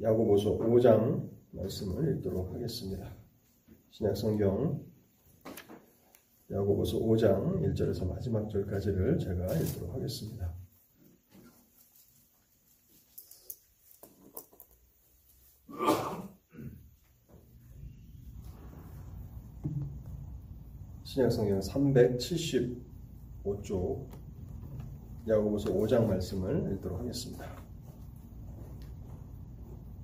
야고보서 0.00 0.56
5장 0.58 1.28
말씀을 1.50 2.16
읽도록 2.16 2.54
하겠습니다. 2.54 3.16
신약 3.90 4.16
성경 4.16 4.86
야고보서 6.50 7.00
5장 7.00 7.60
1절에서 7.62 8.08
마지막 8.08 8.48
절까지를 8.48 9.18
제가 9.18 9.52
읽도록 9.54 9.94
하겠습니다. 9.94 10.54
신약 21.02 21.32
성경 21.32 21.58
375쪽 21.58 24.06
야고보서 25.26 25.72
5장 25.72 26.06
말씀을 26.06 26.74
읽도록 26.74 27.00
하겠습니다. 27.00 27.57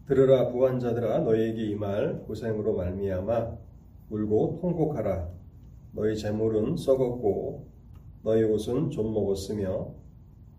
들으라 0.07 0.48
부한 0.48 0.79
자들아 0.79 1.21
너희에게 1.21 1.63
이 1.63 1.76
말 1.76 2.18
고생으로 2.26 2.75
말미암아 2.76 3.57
울고 4.11 4.58
통곡하라. 4.61 5.29
너희 5.93 6.17
재물은 6.17 6.76
썩었고 6.76 7.67
너희 8.22 8.43
옷은 8.43 8.90
좀 8.90 9.14
먹었으며 9.14 9.95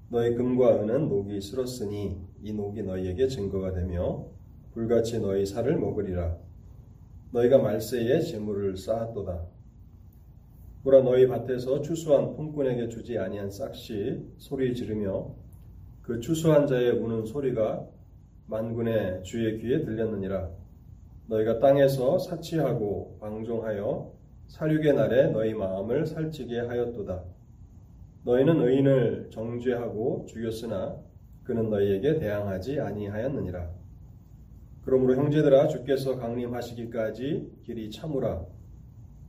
너희 0.09 0.33
금과 0.33 0.81
은은 0.83 1.09
녹이 1.09 1.39
쓸었으니 1.41 2.17
이 2.41 2.53
녹이 2.53 2.83
너희에게 2.83 3.27
증거가 3.27 3.71
되며 3.71 4.25
불같이 4.71 5.19
너희 5.19 5.45
살을 5.45 5.77
먹으리라. 5.77 6.37
너희가 7.31 7.59
말세에 7.59 8.21
재물을 8.21 8.75
쌓았도다. 8.77 9.45
보라 10.83 11.01
너희 11.01 11.27
밭에서 11.27 11.81
추수한 11.81 12.35
품꾼에게 12.35 12.89
주지 12.89 13.17
아니한 13.17 13.49
싹시 13.49 14.23
소리 14.37 14.73
지르며 14.75 15.33
그 16.03 16.19
추수한 16.19 16.67
자의 16.67 16.91
우는 16.91 17.25
소리가 17.25 17.87
만군의 18.47 19.23
주의 19.23 19.57
귀에 19.59 19.83
들렸느니라. 19.83 20.49
너희가 21.27 21.59
땅에서 21.59 22.19
사치하고 22.19 23.17
방종하여 23.19 24.13
사륙의 24.47 24.93
날에 24.93 25.27
너희 25.29 25.53
마음을 25.53 26.05
살찌게 26.05 26.59
하였도다. 26.59 27.23
너희는 28.23 28.61
의인을 28.61 29.29
정죄하고 29.31 30.25
죽였으나 30.27 30.95
그는 31.43 31.69
너희에게 31.69 32.19
대항하지 32.19 32.79
아니하였느니라. 32.79 33.69
그러므로 34.83 35.15
형제들아 35.15 35.67
주께서 35.67 36.17
강림하시기까지 36.17 37.51
길이 37.63 37.89
참으라. 37.89 38.45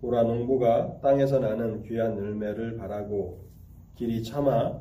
보라 0.02 0.24
농부가 0.24 0.98
땅에서 1.00 1.38
나는 1.38 1.82
귀한 1.82 2.19
열매를 2.19 2.76
바라고 2.76 3.46
길이 3.94 4.22
참아 4.22 4.78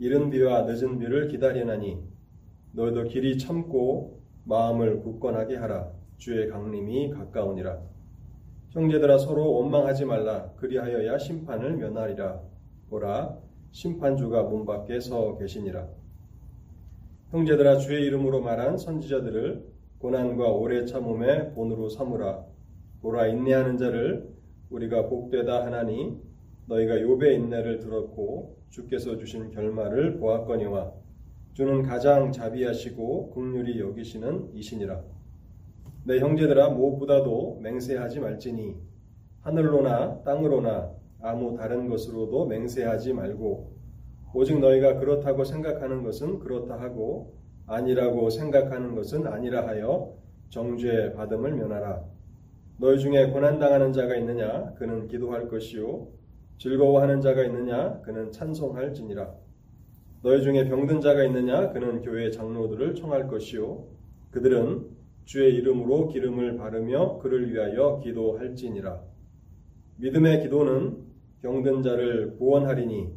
이른 0.00 0.30
비와 0.30 0.62
늦은 0.62 0.98
비를 0.98 1.28
기다리나니 1.28 2.11
너희도 2.72 3.04
길이 3.04 3.36
참고 3.38 4.20
마음을 4.44 5.00
굳건하게 5.00 5.56
하라. 5.56 5.90
주의 6.16 6.48
강림이 6.48 7.10
가까우니라. 7.10 7.78
형제들아 8.70 9.18
서로 9.18 9.52
원망하지 9.52 10.06
말라. 10.06 10.50
그리하여야 10.56 11.18
심판을 11.18 11.76
면하리라. 11.76 12.40
보라 12.88 13.36
심판주가 13.72 14.44
문 14.44 14.64
밖에 14.64 15.00
서 15.00 15.36
계시니라. 15.36 15.86
형제들아 17.30 17.78
주의 17.78 18.04
이름으로 18.06 18.40
말한 18.40 18.78
선지자들을 18.78 19.72
고난과 19.98 20.48
오래 20.52 20.84
참음의 20.86 21.52
본으로 21.54 21.88
삼으라. 21.90 22.44
보라 23.02 23.26
인내하는 23.26 23.76
자를 23.76 24.28
우리가 24.70 25.08
복되다 25.08 25.66
하나니 25.66 26.18
너희가 26.66 26.94
욥의 26.94 27.34
인내를 27.34 27.80
들었고 27.80 28.56
주께서 28.70 29.18
주신 29.18 29.50
결말을 29.50 30.18
보았거니와 30.18 31.01
주는 31.54 31.82
가장 31.82 32.32
자비하시고 32.32 33.30
국률이 33.30 33.78
여기시는 33.78 34.52
이신이라. 34.54 35.02
내 36.04 36.18
형제들아 36.18 36.70
무엇보다도 36.70 37.60
맹세하지 37.62 38.20
말지니 38.20 38.74
하늘로나 39.42 40.22
땅으로나 40.22 40.90
아무 41.20 41.54
다른 41.56 41.88
것으로도 41.90 42.46
맹세하지 42.46 43.12
말고 43.12 43.70
오직 44.34 44.58
너희가 44.60 44.98
그렇다고 44.98 45.44
생각하는 45.44 46.02
것은 46.02 46.38
그렇다 46.38 46.80
하고 46.80 47.34
아니라고 47.66 48.30
생각하는 48.30 48.94
것은 48.94 49.26
아니라 49.26 49.66
하여 49.66 50.14
정죄 50.48 51.12
받음을 51.12 51.52
면하라. 51.52 52.02
너희 52.78 52.98
중에 52.98 53.30
고난 53.30 53.58
당하는 53.58 53.92
자가 53.92 54.16
있느냐? 54.16 54.72
그는 54.74 55.06
기도할 55.06 55.48
것이요. 55.48 56.08
즐거워하는 56.58 57.20
자가 57.20 57.44
있느냐? 57.44 58.00
그는 58.00 58.32
찬송할지니라 58.32 59.42
너희 60.22 60.40
중에 60.40 60.68
병든 60.68 61.00
자가 61.00 61.24
있느냐? 61.24 61.70
그는 61.72 62.00
교회 62.00 62.30
장로들을 62.30 62.94
청할 62.94 63.26
것이요. 63.26 63.88
그들은 64.30 64.86
주의 65.24 65.52
이름으로 65.56 66.06
기름을 66.08 66.56
바르며 66.58 67.18
그를 67.18 67.52
위하여 67.52 67.98
기도할지니라. 67.98 69.02
믿음의 69.96 70.42
기도는 70.42 70.98
병든 71.42 71.82
자를 71.82 72.36
구원하리니 72.36 73.08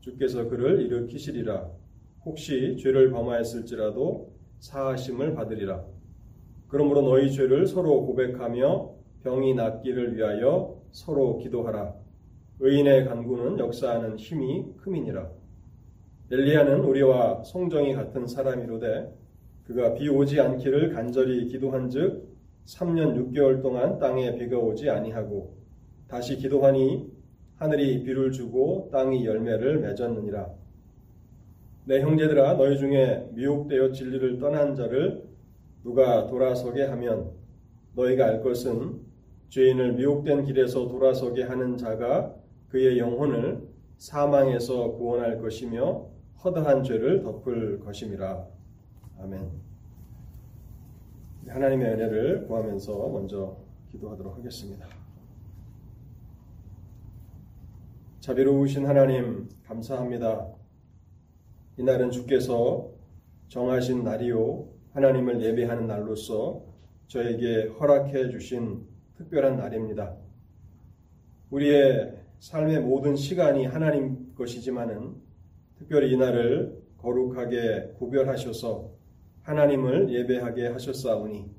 주께서 0.00 0.48
그를 0.48 0.80
일으키시리라. 0.80 1.70
혹시 2.24 2.78
죄를 2.78 3.10
범하였을지라도 3.10 4.32
사하심을 4.60 5.34
받으리라. 5.34 5.84
그러므로 6.68 7.02
너희 7.02 7.30
죄를 7.30 7.66
서로 7.66 8.06
고백하며 8.06 8.90
병이 9.22 9.54
낫기를 9.54 10.16
위하여 10.16 10.80
서로 10.92 11.36
기도하라. 11.36 11.94
의인의 12.60 13.04
간구는 13.04 13.58
역사하는 13.58 14.16
힘이 14.16 14.64
크민이라. 14.78 15.43
엘리야는 16.30 16.80
우리와 16.80 17.42
성정이 17.44 17.92
같은 17.94 18.26
사람이로되 18.26 19.12
그가 19.66 19.92
비 19.92 20.08
오지 20.08 20.40
않기를 20.40 20.94
간절히 20.94 21.46
기도한즉 21.48 22.34
3년 22.64 23.14
6개월 23.32 23.60
동안 23.60 23.98
땅에 23.98 24.34
비가 24.34 24.58
오지 24.58 24.88
아니하고 24.88 25.54
다시 26.08 26.38
기도하니 26.38 27.12
하늘이 27.56 28.02
비를 28.04 28.32
주고 28.32 28.88
땅이 28.90 29.26
열매를 29.26 29.80
맺었느니라. 29.80 30.48
내 31.84 32.00
형제들아 32.00 32.54
너희 32.54 32.78
중에 32.78 33.28
미혹되어 33.32 33.92
진리를 33.92 34.38
떠난 34.38 34.74
자를 34.74 35.24
누가 35.82 36.26
돌아서게 36.26 36.84
하면 36.84 37.32
너희가 37.94 38.24
알 38.24 38.42
것은 38.42 38.98
죄인을 39.50 39.92
미혹된 39.92 40.44
길에서 40.44 40.88
돌아서게 40.88 41.42
하는 41.42 41.76
자가 41.76 42.34
그의 42.70 42.98
영혼을 42.98 43.68
사망에서 43.98 44.92
구원할 44.92 45.40
것이며 45.40 46.13
허다한 46.42 46.82
죄를 46.82 47.22
덮을 47.22 47.80
것임이라. 47.80 48.46
아멘. 49.20 49.50
하나님의 51.48 51.92
은혜를 51.92 52.46
구하면서 52.46 53.08
먼저 53.08 53.56
기도하도록 53.90 54.36
하겠습니다. 54.36 54.86
자비로우신 58.20 58.86
하나님 58.86 59.48
감사합니다. 59.64 60.48
이날은 61.76 62.10
주께서 62.10 62.90
정하신 63.48 64.02
날이요 64.02 64.66
하나님을 64.92 65.42
예배하는 65.42 65.86
날로서 65.86 66.62
저에게 67.08 67.68
허락해 67.68 68.30
주신 68.30 68.86
특별한 69.16 69.58
날입니다. 69.58 70.16
우리의 71.50 72.14
삶의 72.40 72.80
모든 72.80 73.14
시간이 73.14 73.66
하나님 73.66 74.34
것이지만은 74.34 75.14
특별히 75.84 76.12
이 76.12 76.16
날을 76.16 76.82
거룩하게 76.98 77.92
구별하셔서 77.98 78.90
하나님을 79.42 80.10
예배하게 80.10 80.68
하셨사오니 80.68 81.50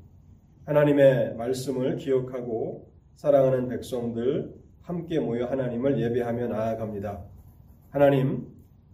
하나님의 0.66 1.36
말씀을 1.36 1.98
기억하고 1.98 2.92
사랑하는 3.16 3.68
백성들 3.68 4.52
함께 4.82 5.20
모여 5.20 5.46
하나님을 5.46 6.02
예배하며 6.02 6.48
나아갑니다. 6.48 7.24
하나님 7.92 8.48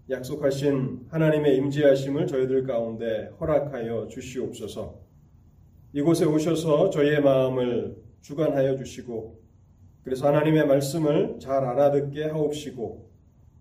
약속하신 0.09 1.05
하나님의 1.07 1.55
임재하심을 1.55 2.27
저희들 2.27 2.67
가운데 2.67 3.31
허락하여 3.39 4.09
주시옵소서. 4.09 4.99
이곳에 5.93 6.25
오셔서 6.25 6.89
저희의 6.89 7.21
마음을 7.21 7.95
주관하여 8.19 8.75
주시고 8.75 9.39
그래서 10.03 10.27
하나님의 10.27 10.67
말씀을 10.67 11.39
잘 11.39 11.63
알아듣게 11.63 12.25
하옵시고 12.25 13.09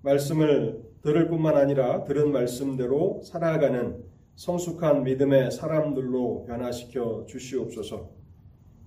말씀을 0.02 0.89
들을 1.02 1.28
뿐만 1.28 1.56
아니라 1.56 2.04
들은 2.04 2.30
말씀대로 2.32 3.20
살아가는 3.24 4.04
성숙한 4.36 5.04
믿음의 5.04 5.50
사람들로 5.50 6.44
변화시켜 6.46 7.24
주시옵소서. 7.26 8.10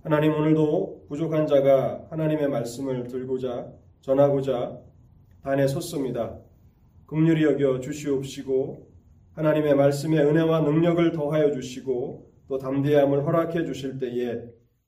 하나님 0.04 0.34
오늘도 0.34 1.06
부족한 1.08 1.48
자가 1.48 2.08
하나님의 2.10 2.50
말씀을 2.50 3.08
들고자 3.08 3.72
전하고자 4.02 4.80
단에 5.44 5.68
섰습니다. 5.68 6.40
긍휼히 7.06 7.44
여겨 7.44 7.80
주시옵시고 7.80 8.92
하나님의 9.34 9.76
말씀의 9.76 10.20
은혜와 10.20 10.62
능력을 10.62 11.12
더하여 11.12 11.52
주시고 11.52 12.32
또 12.48 12.58
담대함을 12.58 13.26
허락해 13.26 13.66
주실 13.66 13.98
때에 13.98 14.42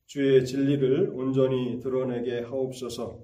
주의 0.06 0.45
진리를 0.45 1.12
온전히 1.16 1.80
드러내게 1.80 2.42
하옵소서. 2.42 3.19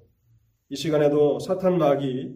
이 0.69 0.75
시간에도 0.75 1.39
사탄 1.39 1.77
마귀 1.77 2.35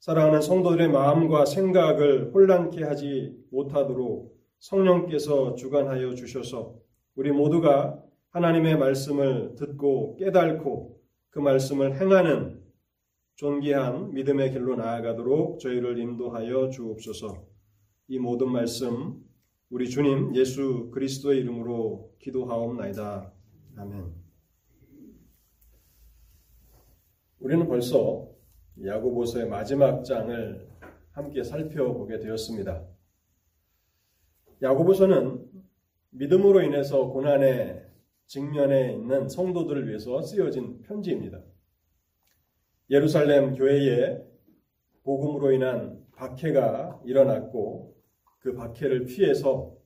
사랑하는 0.00 0.40
성도들의 0.40 0.90
마음과 0.90 1.44
생각을 1.44 2.30
혼란케 2.32 2.84
하지 2.84 3.36
못하도록 3.50 4.38
성령께서 4.60 5.56
주관하여 5.56 6.14
주셔서 6.14 6.76
우리 7.16 7.32
모두가 7.32 8.00
하나님의 8.30 8.78
말씀을 8.78 9.56
듣고 9.56 10.14
깨달고 10.16 11.00
그 11.30 11.40
말씀을 11.40 12.00
행하는 12.00 12.62
존귀한 13.34 14.14
믿음의 14.14 14.52
길로 14.52 14.76
나아가도록 14.76 15.58
저희를 15.60 15.98
인도하여 15.98 16.70
주옵소서. 16.70 17.44
이 18.08 18.18
모든 18.18 18.50
말씀 18.50 19.24
우리 19.70 19.88
주님 19.88 20.34
예수 20.36 20.90
그리스도의 20.92 21.40
이름으로 21.40 22.12
기도하옵나이다. 22.20 23.32
아멘. 23.76 24.14
우리는 27.40 27.68
벌써 27.68 28.37
야고보서의 28.84 29.48
마지막 29.48 30.04
장을 30.04 30.68
함께 31.10 31.42
살펴보게 31.42 32.18
되었습니다. 32.18 32.84
야고보서는 34.62 35.44
믿음으로 36.10 36.62
인해서 36.62 37.08
고난에 37.08 37.84
직면해 38.26 38.92
있는 38.92 39.28
성도들을 39.28 39.88
위해서 39.88 40.22
쓰여진 40.22 40.82
편지입니다. 40.82 41.40
예루살렘 42.90 43.54
교회에 43.54 44.22
복음으로 45.02 45.52
인한 45.52 46.04
박해가 46.16 47.00
일어났고 47.04 47.96
그 48.40 48.54
박해를 48.54 49.06
피해서 49.06 49.76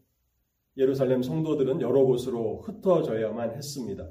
예루살렘 0.77 1.23
성도들은 1.23 1.81
여러 1.81 2.05
곳으로 2.05 2.63
흩어져야만 2.63 3.53
했습니다. 3.53 4.11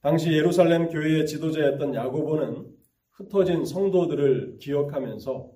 당시 0.00 0.32
예루살렘 0.32 0.88
교회의 0.88 1.26
지도자였던 1.26 1.94
야고보는 1.94 2.81
흩어진 3.12 3.64
성도들을 3.64 4.58
기억하면서 4.58 5.50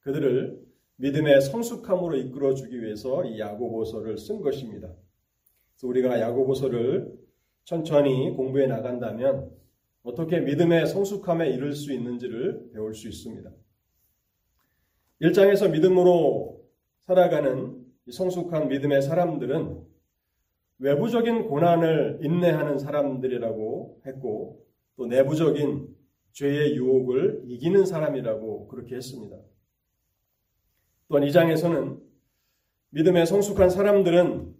그들을 0.00 0.64
믿음의 0.96 1.40
성숙함으로 1.42 2.16
이끌어 2.16 2.54
주기 2.54 2.80
위해서 2.82 3.24
이 3.24 3.38
야고보서를 3.38 4.18
쓴 4.18 4.40
것입니다. 4.40 4.88
그래서 5.74 5.88
우리가 5.88 6.20
야고보서를 6.20 7.12
천천히 7.64 8.30
공부해 8.34 8.66
나간다면 8.66 9.50
어떻게 10.04 10.40
믿음의 10.40 10.86
성숙함에 10.86 11.50
이를 11.50 11.72
수 11.72 11.92
있는지를 11.92 12.70
배울 12.72 12.94
수 12.94 13.08
있습니다. 13.08 13.50
1장에서 15.22 15.70
믿음으로 15.70 16.64
살아가는 17.00 17.84
성숙한 18.10 18.68
믿음의 18.68 19.02
사람들은 19.02 19.84
외부적인 20.78 21.48
고난을 21.48 22.20
인내하는 22.22 22.78
사람들이라고 22.78 24.02
했고 24.06 24.64
또 24.96 25.06
내부적인 25.06 25.95
죄의 26.36 26.76
유혹을 26.76 27.44
이기는 27.46 27.86
사람이라고 27.86 28.68
그렇게 28.68 28.94
했습니다. 28.94 29.38
또한 31.08 31.24
이 31.24 31.32
장에서는 31.32 31.98
믿음의 32.90 33.26
성숙한 33.26 33.70
사람들은 33.70 34.54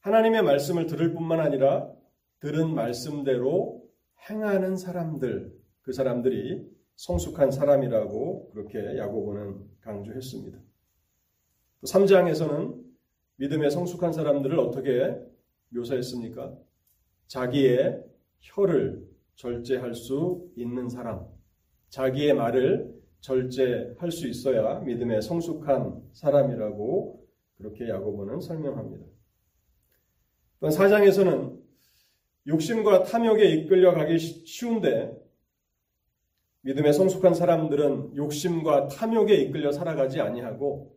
하나님의 0.00 0.42
말씀을 0.42 0.86
들을 0.86 1.12
뿐만 1.12 1.40
아니라 1.40 1.92
들은 2.40 2.74
말씀대로 2.74 3.86
행하는 4.30 4.78
사람들, 4.78 5.54
그 5.82 5.92
사람들이 5.92 6.66
성숙한 6.96 7.50
사람이라고 7.50 8.50
그렇게 8.52 8.96
야고보는 8.96 9.62
강조했습니다. 9.80 10.58
3장에서는 11.82 12.82
믿음의 13.36 13.70
성숙한 13.70 14.12
사람들을 14.12 14.58
어떻게 14.58 15.14
묘사했습니까? 15.68 16.56
자기의 17.26 18.02
혀를 18.40 19.13
절제할 19.36 19.94
수 19.94 20.48
있는 20.56 20.88
사람, 20.88 21.26
자기의 21.88 22.34
말을 22.34 22.94
절제할 23.20 24.10
수 24.10 24.28
있어야 24.28 24.80
믿음의 24.80 25.22
성숙한 25.22 26.02
사람이라고 26.12 27.26
그렇게 27.56 27.88
야고보는 27.88 28.40
설명합니다. 28.40 29.06
또한 30.60 30.74
4장에서는 30.74 31.58
욕심과 32.46 33.04
탐욕에 33.04 33.48
이끌려 33.48 33.94
가기 33.94 34.18
쉬운데 34.18 35.16
믿음의 36.62 36.92
성숙한 36.92 37.34
사람들은 37.34 38.16
욕심과 38.16 38.88
탐욕에 38.88 39.34
이끌려 39.36 39.72
살아가지 39.72 40.20
아니하고 40.20 40.96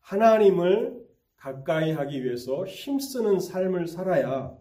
하나님을 0.00 1.00
가까이 1.36 1.92
하기 1.92 2.24
위해서 2.24 2.64
힘쓰는 2.66 3.40
삶을 3.40 3.86
살아야 3.86 4.56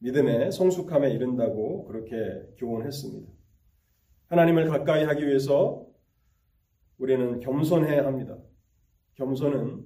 믿음의 0.00 0.52
성숙함에 0.52 1.10
이른다고 1.10 1.84
그렇게 1.84 2.16
교훈했습니다. 2.56 3.30
하나님을 4.26 4.68
가까이 4.68 5.04
하기 5.04 5.26
위해서 5.26 5.86
우리는 6.98 7.40
겸손해야 7.40 8.04
합니다. 8.04 8.36
겸손은 9.14 9.84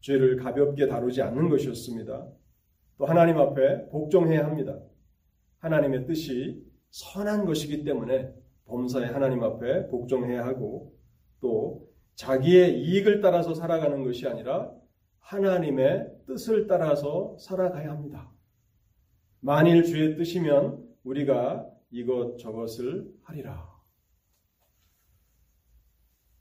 죄를 0.00 0.36
가볍게 0.36 0.86
다루지 0.86 1.22
않는 1.22 1.48
것이었습니다. 1.48 2.28
또 2.98 3.06
하나님 3.06 3.38
앞에 3.38 3.88
복종해야 3.90 4.44
합니다. 4.44 4.78
하나님의 5.58 6.06
뜻이 6.06 6.64
선한 6.90 7.44
것이기 7.44 7.84
때문에 7.84 8.32
범사에 8.66 9.06
하나님 9.06 9.42
앞에 9.42 9.88
복종해야 9.88 10.44
하고 10.44 10.92
또 11.40 11.88
자기의 12.16 12.80
이익을 12.80 13.20
따라서 13.20 13.54
살아가는 13.54 14.02
것이 14.02 14.26
아니라 14.26 14.72
하나님의 15.20 16.10
뜻을 16.26 16.66
따라서 16.66 17.36
살아가야 17.38 17.90
합니다. 17.90 18.30
만일 19.44 19.82
주의 19.82 20.14
뜻이면 20.16 20.88
우리가 21.02 21.68
이것 21.90 22.38
저것을 22.38 23.12
하리라. 23.22 23.72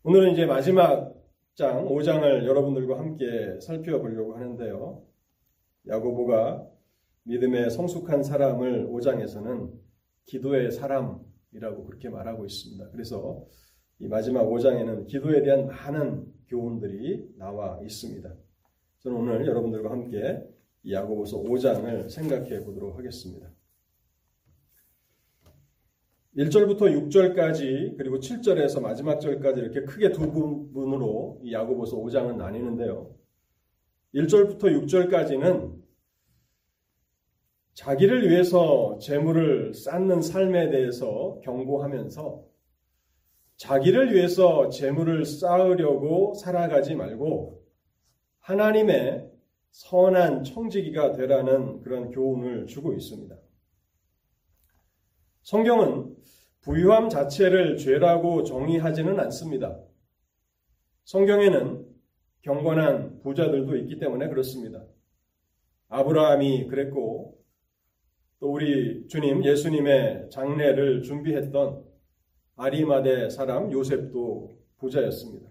오늘은 0.04 0.34
이제 0.34 0.46
마지막 0.46 1.12
장 1.56 1.88
5장을 1.88 2.46
여러분들과 2.46 3.00
함께 3.00 3.60
살펴보려고 3.60 4.36
하는데요. 4.36 5.04
야고보가 5.88 6.68
믿음의 7.24 7.72
성숙한 7.72 8.22
사람을 8.22 8.86
5장에서는 8.90 9.74
기도의 10.26 10.72
사람이라고 10.72 11.86
그렇게 11.86 12.08
말하고 12.08 12.46
있습니다. 12.46 12.92
그래서 12.92 13.48
이 13.98 14.08
마지막 14.08 14.44
5장에는 14.44 15.08
기도에 15.08 15.42
대한 15.42 15.66
많은 15.66 16.32
교훈들이 16.50 17.34
나와 17.40 17.80
있습니다. 17.82 18.32
저는 19.00 19.18
오늘 19.18 19.48
여러분들과 19.48 19.90
함께 19.90 20.40
야고보서 20.90 21.42
5장을 21.42 22.10
생각해 22.10 22.64
보도록 22.64 22.98
하겠습니다. 22.98 23.52
1절부터 26.38 27.10
6절까지 27.10 27.98
그리고 27.98 28.20
7절에서 28.20 28.82
마지막 28.82 29.20
절까지 29.20 29.60
이렇게 29.60 29.82
크게 29.82 30.12
두 30.12 30.32
부분으로 30.32 31.42
이 31.44 31.54
야고보서 31.54 31.98
5장은 31.98 32.38
나뉘는데요. 32.38 33.14
1절부터 34.16 34.64
6절까지는 34.64 35.82
자기를 37.74 38.30
위해서 38.30 38.98
재물을 39.00 39.74
쌓는 39.74 40.22
삶에 40.22 40.70
대해서 40.70 41.40
경고하면서 41.44 42.46
자기를 43.58 44.14
위해서 44.14 44.70
재물을 44.70 45.26
쌓으려고 45.26 46.34
살아가지 46.34 46.96
말고 46.96 47.62
하나님의 48.40 49.31
선한 49.72 50.44
청지기가 50.44 51.14
되라는 51.14 51.82
그런 51.82 52.12
교훈을 52.12 52.68
주고 52.68 52.94
있습니다. 52.94 53.36
성경은 55.44 56.16
부유함 56.62 57.10
자체를 57.10 57.78
죄라고 57.78 58.44
정의하지는 58.44 59.20
않습니다. 59.20 59.80
성경에는 61.06 61.88
경건한 62.44 63.20
부자들도 63.22 63.76
있기 63.78 63.98
때문에 63.98 64.28
그렇습니다. 64.30 64.84
아브라함이 65.90 66.68
그랬고 66.68 67.38
또 68.40 68.52
우리 68.52 69.08
주님 69.08 69.44
예수님의 69.44 70.30
장례를 70.32 71.04
준비했던 71.04 71.84
아리마대 72.56 73.30
사람 73.30 73.72
요셉도 73.72 74.58
부자였습니다. 74.78 75.50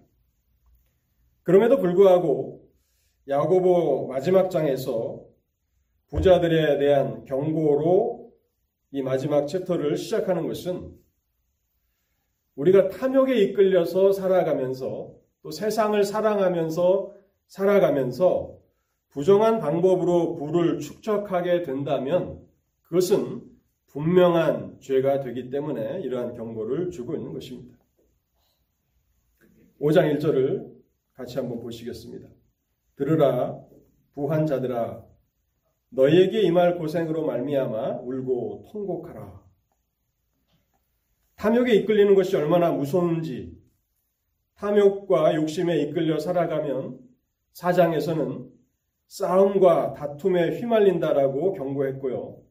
그럼에도 1.43 1.77
불구하고 1.77 2.60
야고보 3.27 4.07
마지막 4.07 4.49
장에서 4.49 5.23
부자들에 6.09 6.77
대한 6.79 7.23
경고로 7.25 8.31
이 8.91 9.01
마지막 9.01 9.47
챕터를 9.47 9.95
시작하는 9.95 10.47
것은 10.47 10.93
우리가 12.55 12.89
탐욕에 12.89 13.37
이끌려서 13.41 14.11
살아가면서 14.11 15.15
또 15.41 15.51
세상을 15.51 16.03
사랑하면서 16.03 17.15
살아가면서 17.47 18.57
부정한 19.09 19.59
방법으로 19.59 20.35
부를 20.35 20.79
축적하게 20.79 21.63
된다면 21.63 22.45
그것은 22.83 23.41
분명한 23.87 24.79
죄가 24.79 25.19
되기 25.21 25.49
때문에 25.49 26.01
이러한 26.01 26.33
경고를 26.33 26.91
주고 26.91 27.15
있는 27.15 27.33
것입니다. 27.33 27.77
5장 29.79 30.17
1절을 30.17 30.71
같이 31.13 31.37
한번 31.37 31.59
보시겠습니다. 31.59 32.27
들으라 32.95 33.59
부한 34.13 34.45
자들아 34.45 35.03
너희에게 35.89 36.41
임할 36.41 36.77
고생으로 36.77 37.25
말미암아 37.25 38.01
울고 38.01 38.67
통곡하라. 38.71 39.41
탐욕에 41.35 41.73
이끌리는 41.75 42.13
것이 42.15 42.35
얼마나 42.35 42.71
무서운지 42.71 43.59
탐욕과 44.55 45.35
욕심에 45.35 45.81
이끌려 45.81 46.19
살아가면 46.19 46.99
4장에서는 47.53 48.49
싸움과 49.07 49.93
다툼에 49.93 50.59
휘말린다라고 50.59 51.53
경고했고요. 51.53 52.41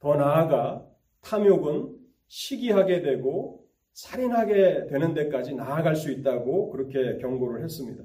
더 0.00 0.16
나아가 0.16 0.84
탐욕은 1.20 1.96
시기하게 2.28 3.02
되고 3.02 3.64
살인하게 3.92 4.86
되는 4.86 5.14
데까지 5.14 5.54
나아갈 5.54 5.94
수 5.94 6.10
있다고 6.10 6.70
그렇게 6.70 7.18
경고를 7.18 7.62
했습니다. 7.62 8.04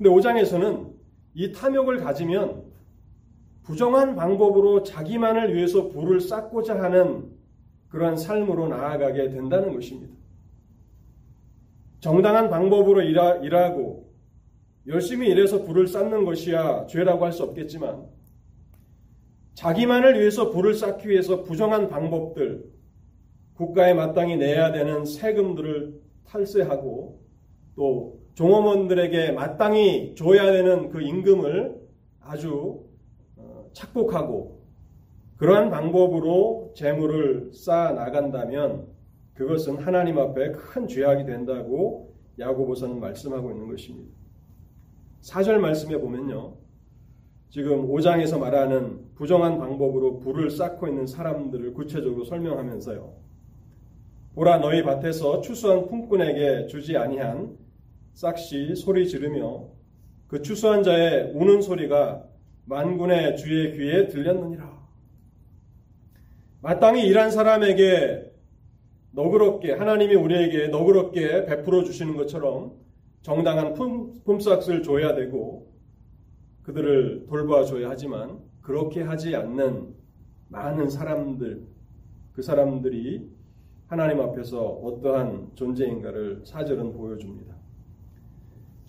근데 0.00 0.08
5장에서는 0.08 0.94
이 1.34 1.52
탐욕을 1.52 1.98
가지면 1.98 2.64
부정한 3.62 4.16
방법으로 4.16 4.82
자기만을 4.82 5.54
위해서 5.54 5.88
부를 5.88 6.22
쌓고자 6.22 6.82
하는 6.82 7.30
그러한 7.90 8.16
삶으로 8.16 8.68
나아가게 8.68 9.28
된다는 9.28 9.74
것입니다. 9.74 10.14
정당한 12.00 12.48
방법으로 12.48 13.02
일하, 13.02 13.34
일하고 13.36 14.10
열심히 14.86 15.28
일해서 15.28 15.64
부를 15.64 15.86
쌓는 15.86 16.24
것이야 16.24 16.86
죄라고 16.86 17.26
할 17.26 17.32
수 17.32 17.42
없겠지만 17.42 18.06
자기만을 19.52 20.18
위해서 20.18 20.50
부를 20.50 20.72
쌓기 20.72 21.10
위해서 21.10 21.42
부정한 21.42 21.90
방법들, 21.90 22.64
국가에 23.52 23.92
마땅히 23.92 24.38
내야 24.38 24.72
되는 24.72 25.04
세금들을 25.04 26.00
탈세하고 26.24 27.20
또 27.76 28.19
종업원들에게 28.40 29.32
마땅히 29.32 30.14
줘야 30.14 30.50
되는 30.50 30.88
그 30.88 31.02
임금을 31.02 31.78
아주 32.20 32.86
어, 33.36 33.68
착복하고 33.74 34.62
그러한 35.36 35.68
방법으로 35.68 36.72
재물을 36.74 37.50
쌓아 37.52 37.92
나간다면 37.92 38.86
그것은 39.34 39.76
하나님 39.76 40.18
앞에 40.18 40.52
큰 40.52 40.88
죄악이 40.88 41.26
된다고 41.26 42.14
야고보서는 42.38 42.98
말씀하고 42.98 43.50
있는 43.50 43.68
것입니다. 43.68 44.10
4절 45.20 45.58
말씀에 45.58 45.98
보면요. 45.98 46.54
지금 47.50 47.88
5장에서 47.88 48.38
말하는 48.38 49.04
부정한 49.16 49.58
방법으로 49.58 50.20
불을 50.20 50.50
쌓고 50.50 50.88
있는 50.88 51.06
사람들을 51.06 51.74
구체적으로 51.74 52.24
설명하면서요. 52.24 53.12
보라 54.34 54.58
너희 54.60 54.82
밭에서 54.82 55.42
추수한 55.42 55.86
품꾼에게 55.88 56.68
주지 56.68 56.96
아니한 56.96 57.69
싹시 58.20 58.74
소리 58.76 59.08
지르며 59.08 59.66
그 60.26 60.42
추수한 60.42 60.82
자의 60.82 61.32
우는 61.32 61.62
소리가 61.62 62.22
만군의 62.66 63.38
주의 63.38 63.72
귀에 63.72 64.08
들렸느니라. 64.08 64.78
마땅히 66.60 67.06
일한 67.06 67.30
사람에게 67.30 68.30
너그럽게 69.12 69.72
하나님이 69.72 70.16
우리에게 70.16 70.68
너그럽게 70.68 71.46
베풀어 71.46 71.82
주시는 71.82 72.14
것처럼 72.18 72.72
정당한 73.22 73.72
품, 73.72 74.12
품삯을 74.24 74.82
줘야 74.82 75.14
되고 75.14 75.72
그들을 76.64 77.24
돌봐 77.26 77.64
줘야 77.64 77.88
하지만 77.88 78.38
그렇게 78.60 79.00
하지 79.00 79.34
않는 79.34 79.94
많은 80.48 80.90
사람들 80.90 81.66
그 82.34 82.42
사람들이 82.42 83.30
하나님 83.86 84.20
앞에서 84.20 84.62
어떠한 84.62 85.52
존재인가를 85.54 86.42
사절은 86.44 86.92
보여줍니다. 86.92 87.59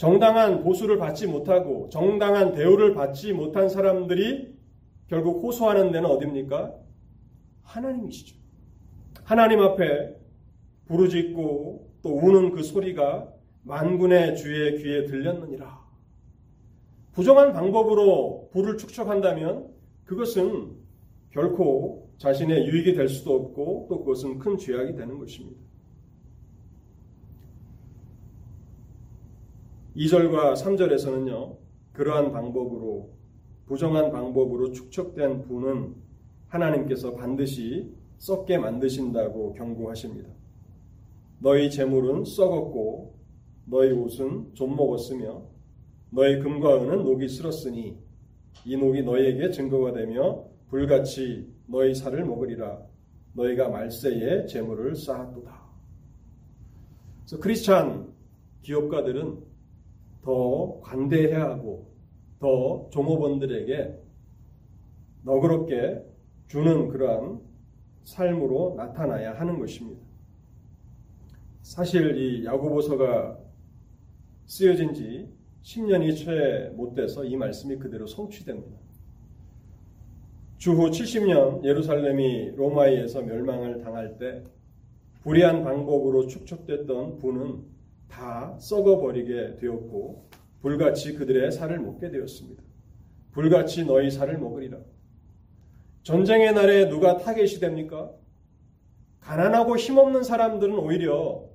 정당한 0.01 0.63
보수를 0.63 0.97
받지 0.97 1.27
못하고 1.27 1.87
정당한 1.89 2.53
대우를 2.55 2.95
받지 2.95 3.33
못한 3.33 3.69
사람들이 3.69 4.51
결국 5.05 5.43
호소하는 5.43 5.91
데는 5.91 6.09
어딥니까? 6.09 6.73
하나님이시죠. 7.61 8.35
하나님 9.23 9.59
앞에 9.59 10.15
부르짖고 10.87 11.91
또 12.01 12.17
우는 12.17 12.49
그 12.49 12.63
소리가 12.63 13.31
만군의 13.61 14.37
주의 14.37 14.75
귀에 14.81 15.05
들렸느니라. 15.05 15.79
부정한 17.11 17.53
방법으로 17.53 18.49
부를 18.51 18.77
축적한다면 18.77 19.67
그것은 20.05 20.77
결코 21.29 22.09
자신의 22.17 22.65
유익이 22.65 22.95
될 22.95 23.07
수도 23.07 23.35
없고 23.35 23.85
또 23.87 23.99
그것은 23.99 24.39
큰 24.39 24.57
죄악이 24.57 24.95
되는 24.95 25.19
것입니다. 25.19 25.61
2절과 29.95 30.55
3절에서는요, 30.55 31.57
그러한 31.91 32.31
방법으로, 32.31 33.09
부정한 33.65 34.11
방법으로 34.11 34.71
축적된 34.71 35.41
부는 35.43 35.95
하나님께서 36.47 37.15
반드시 37.15 37.93
썩게 38.17 38.57
만드신다고 38.57 39.53
경고하십니다. 39.53 40.29
너희 41.39 41.69
재물은 41.69 42.23
썩었고 42.23 43.15
너희 43.65 43.91
옷은 43.91 44.51
좀 44.53 44.75
먹었으며 44.75 45.43
너희 46.09 46.39
금과 46.39 46.83
은은 46.83 47.03
녹이 47.03 47.27
슬었으니 47.27 47.97
이 48.65 48.77
녹이 48.77 49.03
너희에게 49.03 49.49
증거가 49.51 49.93
되며 49.93 50.45
불같이 50.67 51.51
너희 51.67 51.95
살을 51.95 52.25
먹으리라 52.25 52.81
너희가 53.33 53.69
말세에 53.69 54.45
재물을 54.45 54.95
쌓았도다. 54.95 55.61
그래서 57.21 57.39
크리스찬 57.41 58.13
기업가들은 58.61 59.50
더 60.21 60.79
관대해야 60.81 61.41
하고 61.49 61.91
더 62.39 62.87
종업원들에게 62.91 63.99
너그럽게 65.23 66.03
주는 66.47 66.87
그러한 66.89 67.39
삶으로 68.03 68.73
나타나야 68.77 69.39
하는 69.39 69.59
것입니다. 69.59 70.01
사실 71.61 72.17
이 72.17 72.45
야고보서가 72.45 73.37
쓰여진 74.45 74.93
지 74.93 75.29
10년이 75.63 76.17
채 76.17 76.71
못 76.75 76.93
돼서 76.95 77.23
이 77.23 77.35
말씀이 77.35 77.77
그대로 77.77 78.07
성취됩니다. 78.07 78.77
주후 80.57 80.89
70년 80.89 81.63
예루살렘이 81.63 82.51
로마에서 82.55 83.21
멸망을 83.21 83.81
당할 83.83 84.17
때 84.17 84.43
불의한 85.21 85.63
방법으로 85.63 86.27
축적됐던 86.27 87.19
부는 87.19 87.63
다 88.11 88.55
썩어버리게 88.59 89.57
되었고 89.59 90.29
불같이 90.61 91.13
그들의 91.13 91.51
살을 91.51 91.79
먹게 91.79 92.11
되었습니다. 92.11 92.61
불같이 93.31 93.85
너희 93.85 94.11
살을 94.11 94.37
먹으리라. 94.37 94.77
전쟁의 96.03 96.53
날에 96.53 96.89
누가 96.89 97.17
타겟이 97.17 97.59
됩니까? 97.59 98.11
가난하고 99.21 99.77
힘없는 99.77 100.23
사람들은 100.23 100.77
오히려 100.77 101.47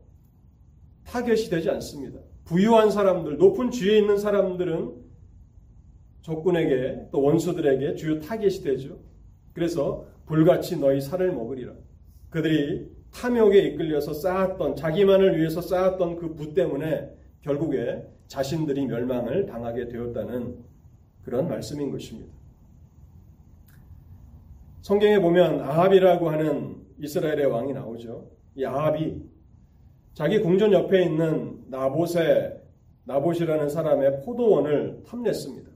타겟이 1.04 1.48
되지 1.50 1.70
않습니다. 1.70 2.20
부유한 2.44 2.90
사람들, 2.90 3.36
높은 3.36 3.70
지위에 3.70 3.98
있는 3.98 4.18
사람들은 4.18 5.04
적군에게 6.22 7.08
또 7.12 7.22
원수들에게 7.22 7.96
주요 7.96 8.20
타겟이 8.20 8.62
되죠. 8.62 8.98
그래서 9.52 10.06
불같이 10.26 10.76
너희 10.78 11.00
살을 11.00 11.32
먹으리라. 11.32 11.72
그들이 12.30 12.88
탐욕에 13.16 13.58
이끌려서 13.60 14.12
쌓았던 14.12 14.76
자기만을 14.76 15.38
위해서 15.38 15.62
쌓았던 15.62 16.16
그 16.16 16.34
부 16.34 16.52
때문에 16.52 17.10
결국에 17.40 18.06
자신들이 18.26 18.86
멸망을 18.86 19.46
당하게 19.46 19.88
되었다는 19.88 20.56
그런 21.22 21.48
말씀인 21.48 21.90
것입니다. 21.90 22.34
성경에 24.82 25.18
보면 25.18 25.60
아합이라고 25.60 26.28
하는 26.28 26.76
이스라엘의 26.98 27.46
왕이 27.46 27.72
나오죠. 27.72 28.30
이 28.54 28.64
아합이 28.64 29.22
자기 30.14 30.40
궁전 30.40 30.72
옆에 30.72 31.02
있는 31.04 31.64
나봇의 31.68 32.60
나봇이라는 33.04 33.68
사람의 33.68 34.22
포도원을 34.24 35.02
탐냈습니다. 35.06 35.70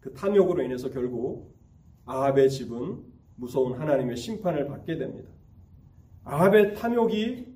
그 0.00 0.12
탐욕으로 0.12 0.62
인해서 0.62 0.90
결국 0.90 1.54
아합의 2.04 2.50
집은 2.50 2.98
무서운 3.36 3.78
하나님의 3.78 4.16
심판을 4.16 4.66
받게 4.66 4.96
됩니다. 4.98 5.30
아합의 6.28 6.74
탐욕이 6.74 7.46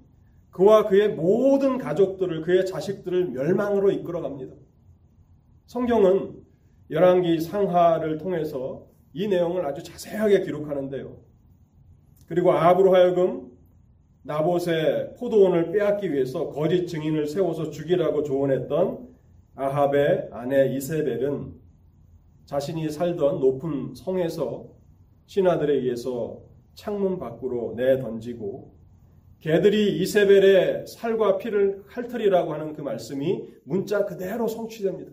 그와 0.50 0.87
그의 0.87 1.11
모든 1.11 1.76
가족들을 1.76 2.41
그의 2.41 2.64
자식들을 2.64 3.29
멸망으로 3.29 3.91
이끌어갑니다. 3.91 4.55
성경은 5.67 6.43
열왕기 6.91 7.41
상하를 7.41 8.17
통해서 8.17 8.87
이 9.12 9.29
내용을 9.29 9.67
아주 9.67 9.83
자세하게 9.83 10.45
기록하는데요. 10.45 11.19
그리고 12.26 12.52
아합으로 12.52 12.95
하여금 12.95 13.50
나봇의 14.23 15.17
포도원을 15.19 15.71
빼앗기 15.73 16.11
위해서 16.11 16.49
거짓 16.49 16.87
증인을 16.87 17.26
세워서 17.26 17.71
죽이라고 17.71 18.23
조언했던 18.23 19.07
아합의 19.55 20.29
아내 20.33 20.75
이세벨은 20.75 21.52
자신이 22.47 22.88
살던 22.88 23.38
높은 23.38 23.95
성에서 23.95 24.67
신하들에 25.26 25.75
의해서 25.75 26.51
창문 26.75 27.19
밖으로 27.19 27.75
내던지고 27.76 28.76
개들이 29.41 30.00
이세벨의 30.00 30.87
살과 30.87 31.38
피를 31.38 31.85
핥으리라고 31.88 32.52
하는 32.52 32.75
그 32.75 32.81
말씀이 32.81 33.49
문자 33.64 34.05
그대로 34.05 34.47
성취됩니다. 34.47 35.11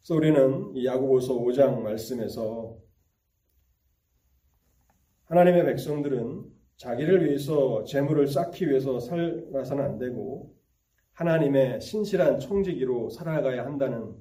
그래서 0.00 0.14
우리는 0.16 0.76
이 0.76 0.84
야고보서 0.84 1.38
5장 1.38 1.80
말씀에서 1.80 2.76
하나님의 5.26 5.64
백성들은 5.66 6.44
자기를 6.76 7.24
위해서 7.24 7.84
재물을 7.84 8.26
쌓기 8.26 8.68
위해서 8.68 8.98
살아서는 8.98 9.84
안 9.84 9.98
되고 9.98 10.54
하나님의 11.12 11.80
신실한 11.80 12.40
청지기로 12.40 13.08
살아가야 13.10 13.64
한다는 13.64 14.14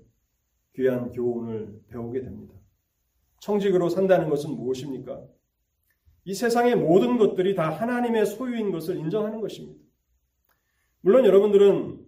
귀한 0.75 1.11
교훈을 1.11 1.81
배우게 1.87 2.21
됩니다. 2.21 2.53
청직으로 3.43 3.89
산다는 3.89 4.29
것은 4.29 4.51
무엇입니까? 4.51 5.21
이 6.23 6.33
세상의 6.33 6.77
모든 6.77 7.17
것들이 7.17 7.55
다 7.55 7.69
하나님의 7.69 8.25
소유인 8.25 8.71
것을 8.71 8.95
인정하는 8.95 9.41
것입니다. 9.41 9.83
물론 11.01 11.25
여러분들은 11.25 12.05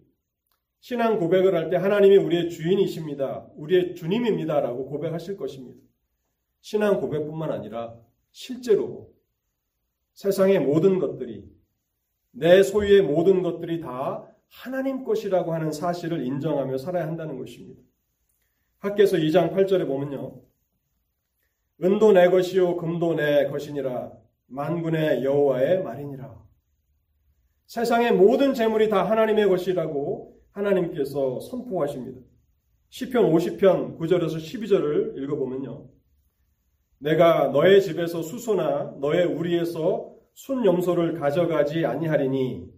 신앙 0.79 1.19
고백을 1.19 1.53
할 1.53 1.69
때 1.69 1.75
하나님이 1.75 2.15
우리의 2.17 2.49
주인이십니다. 2.49 3.49
우리의 3.55 3.95
주님입니다. 3.95 4.61
라고 4.61 4.85
고백하실 4.85 5.35
것입니다. 5.35 5.81
신앙 6.61 7.01
고백뿐만 7.01 7.51
아니라 7.51 7.93
실제로 8.31 9.13
세상의 10.13 10.59
모든 10.61 10.99
것들이 10.99 11.43
내 12.31 12.63
소유의 12.63 13.01
모든 13.01 13.41
것들이 13.41 13.81
다 13.81 14.25
하나님 14.47 15.03
것이라고 15.03 15.53
하는 15.53 15.71
사실을 15.73 16.25
인정하며 16.25 16.77
살아야 16.77 17.05
한다는 17.07 17.37
것입니다. 17.37 17.81
학계서 18.77 19.17
2장 19.17 19.53
8절에 19.53 19.85
보면요. 19.85 20.45
은도 21.83 22.13
내 22.13 22.29
것이요 22.29 22.77
금도 22.77 23.15
내 23.15 23.47
것이니라 23.47 24.11
만군의 24.47 25.23
여호와의 25.23 25.83
말이니라. 25.83 26.43
세상의 27.67 28.13
모든 28.13 28.53
재물이 28.53 28.89
다 28.89 29.09
하나님의 29.09 29.47
것이라고 29.49 30.37
하나님께서 30.51 31.39
선포하십니다. 31.39 32.21
시편 32.89 33.31
50편 33.31 33.97
9절에서 33.97 34.37
12절을 34.37 35.17
읽어보면요. 35.17 35.89
내가 36.99 37.47
너의 37.49 37.81
집에서 37.81 38.21
수소나 38.21 38.95
너의 39.01 39.25
우리에서 39.25 40.13
순염소를 40.35 41.19
가져가지 41.19 41.85
아니하리니 41.85 42.69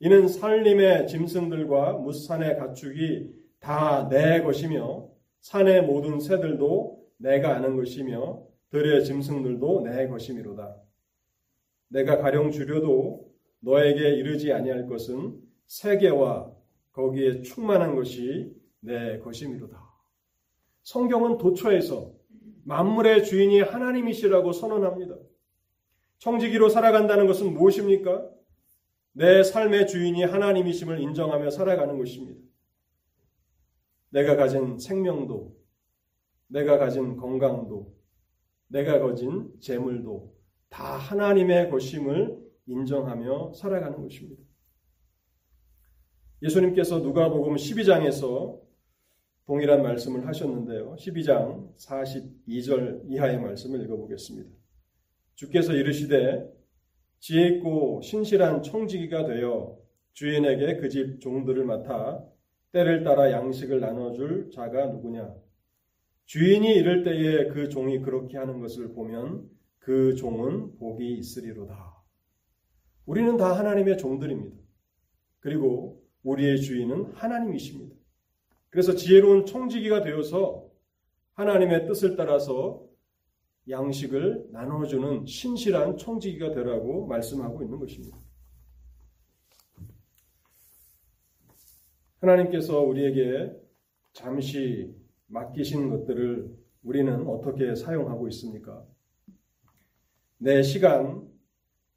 이는 0.00 0.28
살림의 0.28 1.08
짐승들과 1.08 1.94
무산의 1.94 2.56
가축이 2.58 3.30
다 3.58 4.08
내 4.08 4.42
것이며 4.42 5.08
산의 5.40 5.82
모든 5.82 6.20
새들도 6.20 6.97
내가 7.18 7.54
아는 7.56 7.76
것이며 7.76 8.42
들의 8.70 9.04
짐승들도 9.04 9.82
내 9.82 10.08
것이미로다. 10.08 10.76
내가 11.88 12.18
가령 12.18 12.50
주려도 12.50 13.28
너에게 13.60 14.10
이르지 14.10 14.52
아니할 14.52 14.86
것은 14.86 15.40
세계와 15.66 16.52
거기에 16.92 17.42
충만한 17.42 17.94
것이 17.94 18.52
내 18.80 19.18
것이미로다. 19.18 19.88
성경은 20.82 21.38
도처에서 21.38 22.12
만물의 22.64 23.24
주인이 23.24 23.60
하나님이시라고 23.60 24.52
선언합니다. 24.52 25.16
청지기로 26.18 26.68
살아간다는 26.68 27.26
것은 27.26 27.52
무엇입니까? 27.54 28.28
내 29.12 29.42
삶의 29.42 29.86
주인이 29.86 30.22
하나님이심을 30.24 31.00
인정하며 31.00 31.50
살아가는 31.50 31.98
것입니다. 31.98 32.40
내가 34.10 34.36
가진 34.36 34.78
생명도, 34.78 35.57
내가 36.48 36.78
가진 36.78 37.16
건강도, 37.16 37.94
내가 38.68 38.98
가진 38.98 39.50
재물도 39.60 40.34
다 40.68 40.96
하나님의 40.96 41.70
것임을 41.70 42.38
인정하며 42.66 43.52
살아가는 43.54 44.00
것입니다. 44.02 44.42
예수님께서 46.42 46.98
누가복음 47.00 47.54
12장에서 47.56 48.60
동일한 49.46 49.82
말씀을 49.82 50.26
하셨는데요. 50.26 50.94
12장 50.96 51.74
42절 51.76 53.10
이하의 53.10 53.40
말씀을 53.40 53.82
읽어보겠습니다. 53.84 54.50
주께서 55.34 55.72
이르시되 55.72 56.46
지혜 57.20 57.48
있고 57.56 58.00
신실한 58.02 58.62
청지기가 58.62 59.26
되어 59.26 59.78
주인에게 60.12 60.76
그 60.76 60.88
집 60.88 61.20
종들을 61.20 61.64
맡아 61.64 62.22
때를 62.72 63.02
따라 63.02 63.32
양식을 63.32 63.80
나눠줄 63.80 64.50
자가 64.52 64.86
누구냐? 64.88 65.34
주인이 66.28 66.74
이럴 66.74 67.04
때에 67.04 67.48
그 67.48 67.70
종이 67.70 68.00
그렇게 68.02 68.36
하는 68.36 68.60
것을 68.60 68.92
보면 68.92 69.48
그 69.78 70.14
종은 70.14 70.76
복이 70.76 71.14
있으리로다. 71.14 72.04
우리는 73.06 73.38
다 73.38 73.58
하나님의 73.58 73.96
종들입니다. 73.96 74.54
그리고 75.40 76.04
우리의 76.24 76.60
주인은 76.60 77.14
하나님이십니다. 77.14 77.96
그래서 78.68 78.94
지혜로운 78.94 79.46
청지기가 79.46 80.02
되어서 80.02 80.68
하나님의 81.32 81.86
뜻을 81.86 82.14
따라서 82.14 82.86
양식을 83.66 84.48
나눠주는 84.52 85.24
신실한 85.24 85.96
청지기가 85.96 86.50
되라고 86.50 87.06
말씀하고 87.06 87.62
있는 87.62 87.78
것입니다. 87.78 88.18
하나님께서 92.20 92.82
우리에게 92.82 93.50
잠시 94.12 94.94
맡기신 95.28 95.90
것들을 95.90 96.54
우리는 96.82 97.26
어떻게 97.26 97.74
사용하고 97.74 98.28
있습니까? 98.28 98.84
내 100.38 100.62
시간, 100.62 101.28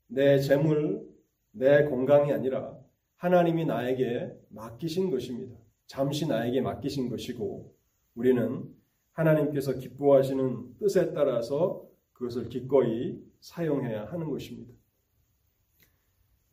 내 0.08 0.40
재물, 0.40 1.08
내 1.52 1.86
건강이 1.86 2.32
아니라 2.32 2.78
하나님이 3.18 3.66
나에게 3.66 4.36
맡기신 4.50 5.12
것입니다. 5.12 5.56
잠시 5.86 6.28
나에게 6.28 6.62
맡기신 6.62 7.10
것이고 7.10 7.74
우리는 8.16 8.74
하나님께서 9.14 9.74
기뻐하시는 9.74 10.78
뜻에 10.80 11.14
따라서 11.14 11.86
그것을 12.14 12.50
기꺼이 12.50 13.22
사용해야 13.40 14.06
하는 14.06 14.30
것입니다. 14.30 14.74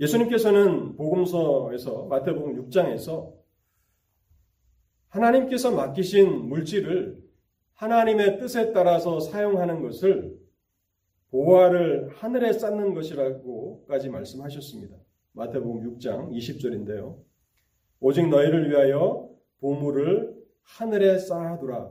예수님께서는 0.00 0.96
복음서에서 0.96 2.06
마태복음 2.06 2.68
6장에서 2.68 3.38
하나님께서 5.09 5.71
맡기신 5.73 6.49
물질을 6.49 7.23
하나님의 7.75 8.38
뜻에 8.38 8.73
따라서 8.73 9.21
사용하는 9.21 9.83
것을 9.83 10.37
보화를 11.31 12.09
하늘에 12.11 12.53
쌓는 12.53 12.94
것이라고까지 12.94 14.09
말씀하셨습니다. 14.09 14.97
마태복음 15.33 15.99
6장 15.99 16.33
20절인데요. 16.33 17.16
오직 18.01 18.29
너희를 18.29 18.71
위하여 18.71 19.31
보물을 19.61 20.37
하늘에 20.62 21.18
쌓아두라. 21.18 21.90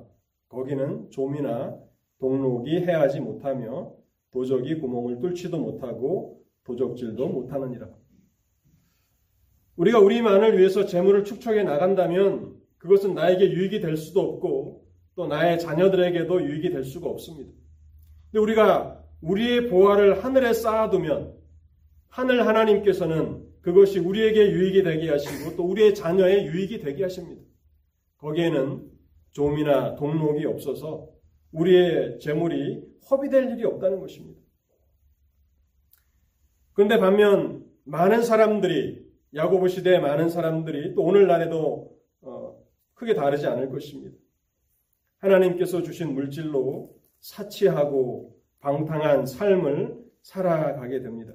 거기는 0.50 1.10
좀이나 1.10 1.78
동록이 2.20 2.82
해하지 2.82 3.22
못하며 3.22 3.94
도적이 4.32 4.80
구멍을 4.80 5.20
뚫지도 5.20 5.60
못하고 5.60 6.42
도적질도 6.64 7.28
못하느니라. 7.28 7.90
우리가 9.78 10.00
우리만을 10.00 10.58
위해서 10.58 10.86
재물을 10.86 11.24
축적해 11.24 11.64
나간다면 11.64 12.57
그것은 12.88 13.15
나에게 13.15 13.52
유익이 13.52 13.82
될 13.82 13.97
수도 13.97 14.21
없고 14.21 14.88
또 15.15 15.28
나의 15.28 15.60
자녀들에게도 15.60 16.41
유익이 16.41 16.69
될 16.69 16.86
수가 16.86 17.10
없습니다. 17.10 17.52
근데 18.32 18.41
우리가 18.41 19.04
우리의 19.21 19.67
보화를 19.67 20.23
하늘에 20.23 20.54
쌓아두면 20.54 21.36
하늘 22.08 22.47
하나님께서는 22.47 23.45
그것이 23.62 24.00
우리에게 24.00 24.52
유익이 24.52 24.84
되게 24.84 25.10
하시고 25.10 25.58
또 25.58 25.63
우리의 25.65 25.95
자녀의 25.95 26.45
유익이 26.45 26.80
되게 26.80 27.04
하십니다. 27.04 27.41
거기에는 28.19 28.89
좀이나 29.32 29.95
동록이 29.95 30.45
없어서 30.45 31.10
우리의 31.52 32.19
재물이 32.19 32.84
허비될 33.10 33.52
일이 33.52 33.65
없다는 33.65 34.00
것입니다. 34.00 34.39
그런데 36.71 36.97
반면 37.00 37.65
많은 37.84 38.23
사람들이 38.23 39.06
야고보 39.36 39.67
시대의 39.67 40.00
많은 40.00 40.30
사람들이 40.30 40.95
또 40.95 41.04
오늘날에도 41.04 41.91
어, 42.21 42.67
크게 42.98 43.14
다르지 43.14 43.46
않을 43.48 43.70
것입니다. 43.70 44.18
하나님께서 45.20 45.82
주신 45.82 46.14
물질로 46.14 46.96
사치하고 47.20 48.36
방탕한 48.60 49.26
삶을 49.26 49.98
살아가게 50.24 51.02
됩니다. 51.02 51.34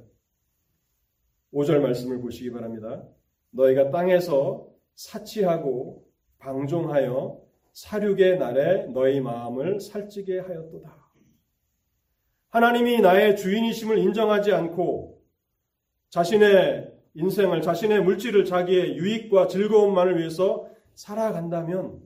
5절 1.52 1.80
말씀을 1.80 2.20
보시기 2.20 2.50
바랍니다. 2.50 3.04
너희가 3.50 3.90
땅에서 3.90 4.68
사치하고 4.94 6.04
방종하여 6.38 7.40
사륙의 7.72 8.38
날에 8.38 8.86
너희 8.86 9.20
마음을 9.20 9.80
살찌게 9.80 10.40
하였도다. 10.40 11.02
하나님이 12.50 13.00
나의 13.00 13.36
주인이심을 13.36 13.98
인정하지 13.98 14.52
않고 14.52 15.22
자신의 16.10 16.92
인생을, 17.14 17.62
자신의 17.62 18.02
물질을 18.02 18.44
자기의 18.44 18.96
유익과 18.96 19.46
즐거움만을 19.46 20.18
위해서 20.18 20.71
살아간다면 20.94 22.00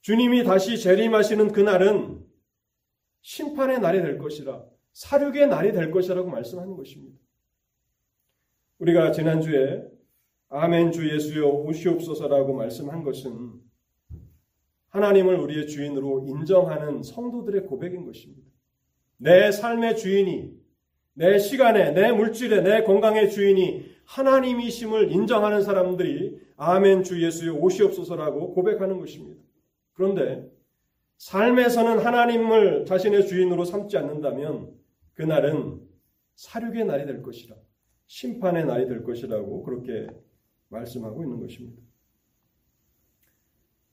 주님이 0.00 0.44
다시 0.44 0.78
재림하시는 0.78 1.52
그날은 1.52 2.24
심판의 3.20 3.80
날이 3.80 4.00
될 4.00 4.18
것이라 4.18 4.64
사륙의 4.92 5.48
날이 5.48 5.72
될 5.72 5.90
것이라고 5.90 6.28
말씀하는 6.30 6.76
것입니다. 6.76 7.18
우리가 8.78 9.12
지난주에 9.12 9.84
아멘 10.48 10.92
주 10.92 11.12
예수여 11.12 11.46
오시옵소서라고 11.46 12.54
말씀한 12.54 13.02
것은 13.04 13.52
하나님을 14.88 15.36
우리의 15.36 15.66
주인으로 15.66 16.24
인정하는 16.26 17.02
성도들의 17.02 17.66
고백인 17.66 18.06
것입니다. 18.06 18.48
내 19.18 19.52
삶의 19.52 19.96
주인이 19.96 20.58
내 21.18 21.38
시간에, 21.38 21.90
내 21.90 22.12
물질에, 22.12 22.60
내 22.60 22.84
건강의 22.84 23.30
주인이 23.30 23.90
하나님이심을 24.04 25.10
인정하는 25.10 25.62
사람들이 25.62 26.40
아멘 26.58 27.04
주 27.04 27.24
예수의 27.24 27.50
오시옵소서라고 27.50 28.52
고백하는 28.52 28.98
것입니다. 28.98 29.40
그런데 29.92 30.50
삶에서는 31.18 32.04
하나님을 32.04 32.84
자신의 32.84 33.26
주인으로 33.26 33.64
삼지 33.64 33.96
않는다면 33.96 34.76
그날은 35.14 35.80
사륙의 36.34 36.84
날이 36.84 37.06
될 37.06 37.22
것이라 37.22 37.56
심판의 38.06 38.64
날이 38.64 38.88
될 38.88 39.04
것이라고 39.04 39.62
그렇게 39.62 40.08
말씀하고 40.68 41.22
있는 41.22 41.40
것입니다. 41.40 41.80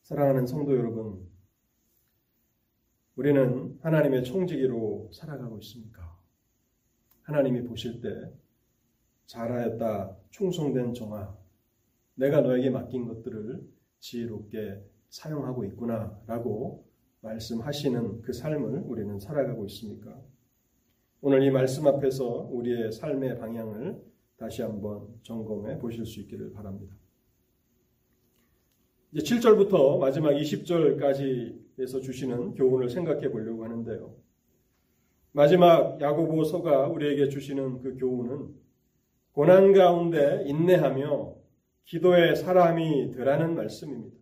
사랑하는 0.02 0.46
성도 0.46 0.76
여러분, 0.76 1.28
우리는 3.16 3.78
하나님의 3.82 4.24
총지기로 4.24 5.12
살아가고 5.14 5.58
있습니까? 5.60 6.18
하나님이 7.24 7.64
보실 7.64 8.02
때 8.02 8.32
잘하였다, 9.26 10.18
충성된 10.30 10.94
종아, 10.94 11.36
내가 12.16 12.42
너에게 12.42 12.70
맡긴 12.70 13.08
것들을 13.08 13.62
지혜롭게 14.00 14.82
사용하고 15.10 15.66
있구나 15.66 16.20
라고 16.28 16.86
말씀하시는 17.22 18.22
그 18.22 18.34
삶을 18.34 18.84
우리는 18.86 19.20
살아가고 19.20 19.66
있습니까? 19.66 20.20
오늘 21.22 21.44
이 21.44 21.50
말씀 21.50 21.88
앞에서 21.88 22.50
우리의 22.52 22.92
삶의 22.92 23.40
방향을 23.40 24.00
다시 24.38 24.62
한번 24.62 25.08
점검해 25.24 25.80
보실 25.80 26.06
수 26.06 26.20
있기를 26.22 26.52
바랍니다. 26.52 26.96
이제 29.12 29.36
7절부터 29.36 29.98
마지막 29.98 30.32
20절까지에서 30.32 32.02
주시는 32.02 32.54
교훈을 32.54 32.90
생각해 32.90 33.32
보려고 33.32 33.64
하는데요. 33.64 34.14
마지막 35.32 36.00
야고보서가 36.00 36.90
우리에게 36.90 37.30
주시는 37.30 37.82
그 37.82 37.98
교훈은 37.98 38.54
고난 39.32 39.74
가운데 39.74 40.44
인내하며 40.46 41.45
기도의 41.86 42.36
사람이 42.36 43.12
되라는 43.12 43.56
말씀입니다. 43.56 44.18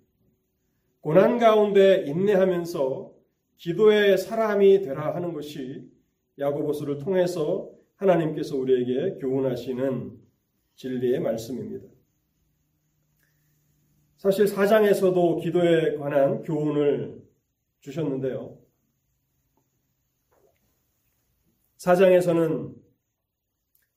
고난 1.02 1.38
가운데 1.40 2.04
인내하면서 2.06 3.14
기도의 3.58 4.18
사람이 4.18 4.82
되라 4.82 5.16
하는 5.16 5.34
것이 5.34 5.90
야고보서를 6.40 6.98
통해서 6.98 7.70
하나님께서 7.96 8.58
우리에게 8.58 9.20
교훈하시는 9.20 10.20
진리의 10.76 11.20
말씀입니다. 11.20 11.88
사실 14.18 14.48
사장에서도 14.48 15.38
기도에 15.38 15.98
관한 15.98 16.42
교훈을 16.42 17.22
주셨는데요. 17.82 18.58
사장에서는 21.78 22.83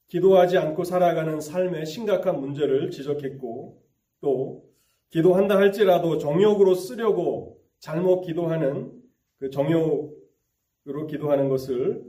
기도하지 0.09 0.59
않고 0.59 0.85
살아가는 0.85 1.41
삶의 1.41 1.87
심각한 1.87 2.41
문제를 2.41 2.91
지적했고 2.91 3.83
또 4.21 4.71
기도한다 5.11 5.57
할지라도 5.57 6.19
정욕으로 6.19 6.75
쓰려고 6.75 7.61
잘못 7.79 8.23
기도하는 8.23 8.93
그 9.39 9.51
정욕으로 9.51 11.07
기도하는 11.09 11.49
것을 11.49 12.05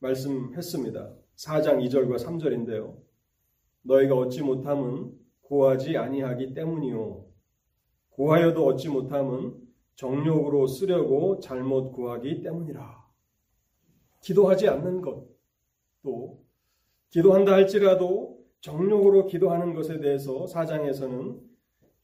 말씀했습니다. 0.00 1.14
4장 1.36 1.86
2절과 1.86 2.18
3절인데요. 2.18 2.96
너희가 3.82 4.14
얻지 4.14 4.42
못함은 4.42 5.12
구하지 5.42 5.96
아니하기 5.96 6.54
때문이요. 6.54 7.24
구하여도 8.10 8.66
얻지 8.66 8.88
못함은 8.88 9.54
정욕으로 9.96 10.66
쓰려고 10.66 11.40
잘못 11.40 11.92
구하기 11.92 12.42
때문이라. 12.42 13.00
기도하지 14.20 14.68
않는 14.68 15.00
것, 15.00 15.26
또 16.02 16.39
기도한다 17.10 17.52
할지라도 17.52 18.38
정욕으로 18.60 19.26
기도하는 19.26 19.74
것에 19.74 20.00
대해서 20.00 20.46
사장에서는 20.46 21.40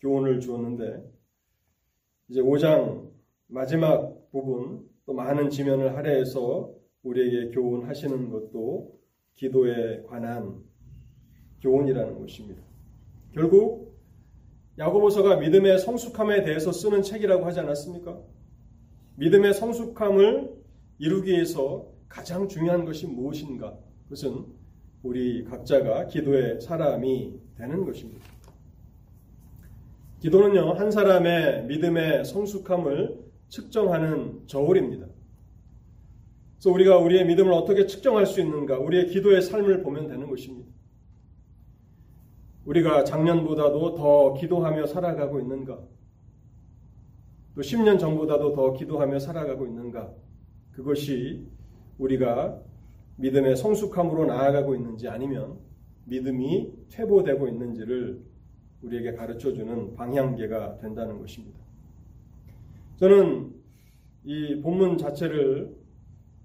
교훈을 0.01 0.41
주었는데 0.41 1.05
이제 2.29 2.41
5장 2.41 3.11
마지막 3.47 4.31
부분 4.31 4.89
또 5.05 5.15
많은 5.15 5.51
지면을 5.51 5.97
할애해서 5.97 6.75
우리에게 7.03 7.51
교훈하시는 7.51 8.31
것도 8.31 8.99
기도에 9.37 10.03
관한 10.09 10.65
교훈이라는 11.63 12.19
것입니다. 12.19 12.63
결국 13.33 13.97
야고보서가 14.79 15.37
믿음의 15.37 15.79
성숙함에 15.79 16.43
대해서 16.43 16.73
쓰는 16.73 17.03
책이라고 17.03 17.45
하지 17.47 17.61
않았습니까? 17.61 18.21
믿음의 19.17 19.55
성숙함을 19.55 20.53
이루기 20.99 21.31
위해서 21.31 21.93
가장 22.09 22.49
중요한 22.49 22.85
것이 22.85 23.07
무엇인가? 23.07 23.79
그것은 24.05 24.47
우리 25.03 25.45
각자가 25.45 26.07
기도의 26.07 26.61
사람이 26.61 27.41
되는 27.57 27.85
것입니다. 27.85 28.27
기도는요, 30.21 30.73
한 30.73 30.91
사람의 30.91 31.67
믿음의 31.67 32.25
성숙함을 32.25 33.27
측정하는 33.49 34.47
저울입니다. 34.47 35.07
그래서 36.57 36.71
우리가 36.71 36.99
우리의 36.99 37.27
믿음을 37.27 37.53
어떻게 37.53 37.87
측정할 37.87 38.27
수 38.27 38.41
있는가? 38.41 38.79
우리의 38.79 39.09
기도의 39.09 39.43
삶을 39.43 39.83
보면 39.83 40.09
되는 40.09 40.29
것입니다. 40.29 40.69
우리가 42.65 43.05
작년보다도 43.05 43.95
더 43.95 44.35
기도하며 44.35 44.87
살아가고 44.87 45.39
있는가? 45.39 45.79
또 47.55 47.61
10년 47.61 47.99
전보다도 47.99 48.53
더 48.53 48.73
기도하며 48.73 49.19
살아가고 49.19 49.67
있는가? 49.67 50.13
그것이 50.73 51.47
우리가 51.99 52.61
믿음의 53.17 53.57
성숙함으로 53.57 54.27
나아가고 54.27 54.75
있는지 54.75 55.09
아니면 55.09 55.59
믿음이 56.05 56.73
퇴보되고 56.91 57.49
있는지를 57.49 58.21
우리에게 58.83 59.13
가르쳐 59.13 59.53
주는 59.53 59.95
방향계가 59.95 60.79
된다는 60.79 61.19
것입니다. 61.19 61.59
저는 62.97 63.53
이 64.25 64.61
본문 64.61 64.99
자체를 64.99 65.75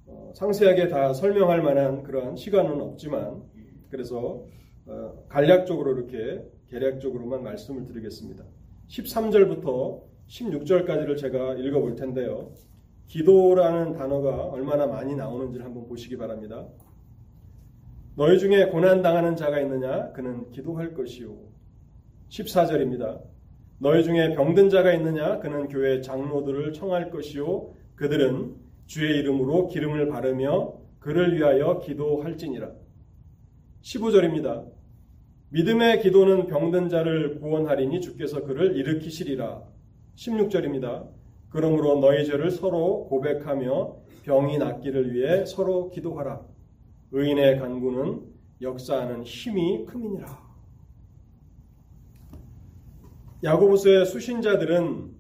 어, 0.08 0.32
상세하게 0.36 0.90
다 0.90 1.14
설명할 1.14 1.62
만한 1.62 2.04
그러한 2.04 2.36
시간은 2.36 2.82
없지만 2.82 3.44
그래서 3.90 4.46
어, 4.86 5.26
간략적으로 5.30 5.98
이렇게 5.98 6.44
계략적으로만 6.68 7.44
말씀을 7.44 7.86
드리겠습니다. 7.86 8.44
13절부터 8.88 10.02
16절까지를 10.28 11.18
제가 11.18 11.56
읽어볼 11.56 11.96
텐데요. 11.96 12.52
기도라는 13.12 13.92
단어가 13.92 14.46
얼마나 14.46 14.88
많이 14.88 15.18
나오는지를 15.18 15.66
한번 15.66 15.86
보시기 15.86 16.16
바랍니다. 16.16 16.66
너희 18.16 18.40
중에 18.40 18.68
고난당하는 18.68 19.36
자가 19.36 19.60
있느냐? 19.60 20.14
그는 20.14 20.50
기도할 20.52 20.94
것이요. 20.94 21.36
14절입니다. 22.30 23.22
너희 23.80 24.06
중에 24.06 24.34
병든 24.34 24.70
자가 24.70 24.94
있느냐? 24.94 25.40
그는 25.40 25.68
교회 25.68 26.00
장로들을 26.00 26.72
청할 26.72 27.12
것이요. 27.12 27.74
그들은 27.96 28.56
주의 28.86 29.20
이름으로 29.20 29.68
기름을 29.68 30.08
바르며 30.08 30.76
그를 31.00 31.36
위하여 31.36 31.80
기도할지니라. 31.80 32.72
15절입니다. 33.82 34.72
믿음의 35.50 36.02
기도는 36.02 36.48
병든 36.48 36.88
자를 36.88 37.42
구원하리니 37.42 38.00
주께서 38.00 38.44
그를 38.44 38.78
일으키시리라. 38.78 39.64
16절입니다. 40.16 41.21
그러므로 41.52 42.00
너희 42.00 42.26
죄를 42.26 42.50
서로 42.50 43.08
고백하며 43.10 43.96
병이 44.24 44.58
낫기를 44.58 45.14
위해 45.14 45.46
서로 45.46 45.90
기도하라. 45.90 46.42
의인의 47.12 47.60
간구는 47.60 48.22
역사하는 48.62 49.24
힘이 49.24 49.86
큼이니라. 49.86 50.52
야고보서의 53.44 54.06
수신자들은 54.06 55.12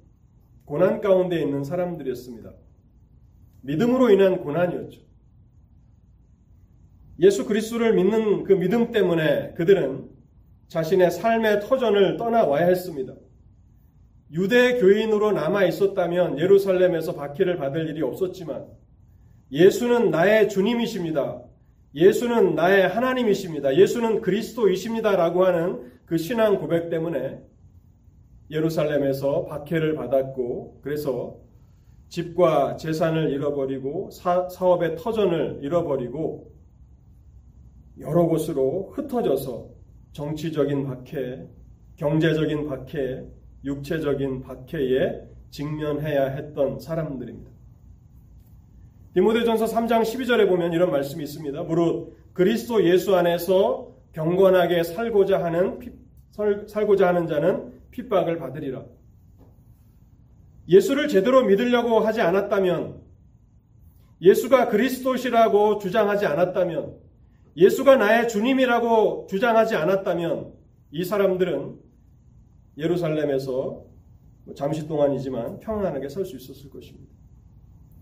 고난 0.63 1.01
가운데 1.01 1.41
있는 1.41 1.63
사람들이었습니다. 1.63 2.53
믿음으로 3.61 4.09
인한 4.11 4.41
고난이었죠. 4.41 5.01
예수 7.19 7.45
그리스도를 7.45 7.93
믿는 7.93 8.43
그 8.43 8.53
믿음 8.53 8.91
때문에 8.91 9.53
그들은 9.53 10.09
자신의 10.69 11.11
삶의 11.11 11.61
터전을 11.61 12.15
떠나와야 12.15 12.67
했습니다. 12.67 13.13
유대 14.33 14.79
교인으로 14.79 15.33
남아 15.33 15.65
있었다면 15.65 16.39
예루살렘에서 16.39 17.15
박해를 17.15 17.57
받을 17.57 17.89
일이 17.89 18.01
없었지만 18.01 18.65
예수는 19.51 20.09
나의 20.09 20.47
주님이십니다. 20.47 21.43
예수는 21.93 22.55
나의 22.55 22.87
하나님이십니다. 22.87 23.75
예수는 23.75 24.21
그리스도이십니다라고 24.21 25.45
하는 25.45 25.91
그 26.05 26.17
신앙 26.17 26.59
고백 26.59 26.89
때문에 26.89 27.41
예루살렘에서 28.49 29.45
박해를 29.45 29.95
받았고 29.95 30.79
그래서 30.81 31.37
집과 32.07 32.77
재산을 32.77 33.31
잃어버리고 33.31 34.11
사, 34.11 34.47
사업의 34.47 34.95
터전을 34.97 35.59
잃어버리고 35.61 36.51
여러 37.99 38.25
곳으로 38.25 38.91
흩어져서 38.93 39.69
정치적인 40.13 40.85
박해, 40.85 41.45
경제적인 41.97 42.67
박해, 42.67 43.25
육체적인 43.63 44.41
박해에 44.41 45.21
직면해야 45.49 46.27
했던 46.29 46.79
사람들입니다. 46.79 47.51
디모데전서 49.13 49.65
3장 49.65 50.01
12절에 50.03 50.47
보면 50.47 50.71
이런 50.73 50.89
말씀이 50.89 51.23
있습니다. 51.23 51.63
무릇 51.63 52.15
그리스도 52.33 52.83
예수 52.85 53.15
안에서 53.15 53.91
경건하게 54.13 54.83
살고자 54.83 55.43
하는 55.43 55.79
살고자 56.67 57.09
하는 57.09 57.27
자는 57.27 57.73
핍박을 57.91 58.37
받으리라. 58.37 58.85
예수를 60.69 61.09
제대로 61.09 61.43
믿으려고 61.43 61.99
하지 61.99 62.21
않았다면 62.21 63.01
예수가 64.21 64.69
그리스도시라고 64.69 65.79
주장하지 65.79 66.25
않았다면 66.25 66.95
예수가 67.57 67.97
나의 67.97 68.29
주님이라고 68.29 69.27
주장하지 69.29 69.75
않았다면 69.75 70.53
이 70.91 71.03
사람들은 71.03 71.80
예루살렘에서 72.81 73.85
잠시 74.55 74.87
동안이지만 74.87 75.59
평안하게 75.59 76.09
설 76.09 76.25
수 76.25 76.35
있었을 76.35 76.69
것입니다. 76.71 77.13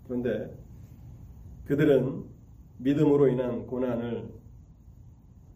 그런데 0.05 0.57
그들은 1.65 2.23
믿음으로 2.77 3.27
인한 3.27 3.67
고난을 3.67 4.29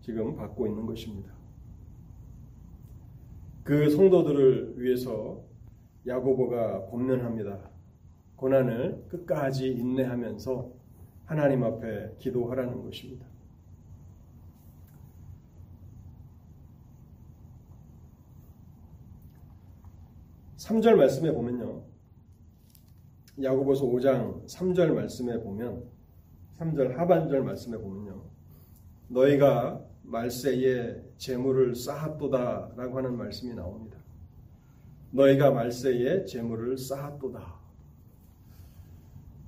지금 0.01 0.35
받고 0.35 0.67
있는 0.67 0.85
것입니다. 0.85 1.31
그 3.63 3.89
성도들을 3.89 4.73
위해서 4.77 5.41
야고보가 6.05 6.87
권면합니다. 6.87 7.71
고난을 8.35 9.05
끝까지 9.07 9.69
인내하면서 9.69 10.69
하나님 11.25 11.63
앞에 11.63 12.17
기도하라는 12.19 12.83
것입니다. 12.83 13.25
3절 20.63 20.95
말씀에 20.95 21.31
보면요. 21.31 21.83
야고보서 23.41 23.85
5장 23.85 24.45
3절 24.47 24.93
말씀에 24.93 25.41
보면 25.41 25.83
3절 26.59 26.95
하반절 26.95 27.43
말씀에 27.43 27.77
보면요. 27.77 28.23
너희가 29.09 29.83
말세에 30.03 31.01
재물을 31.17 31.75
쌓았도다 31.75 32.73
라고 32.77 32.97
하는 32.97 33.17
말씀이 33.17 33.53
나옵니다. 33.53 33.97
너희가 35.11 35.51
말세에 35.51 36.25
재물을 36.25 36.77
쌓았도다. 36.77 37.59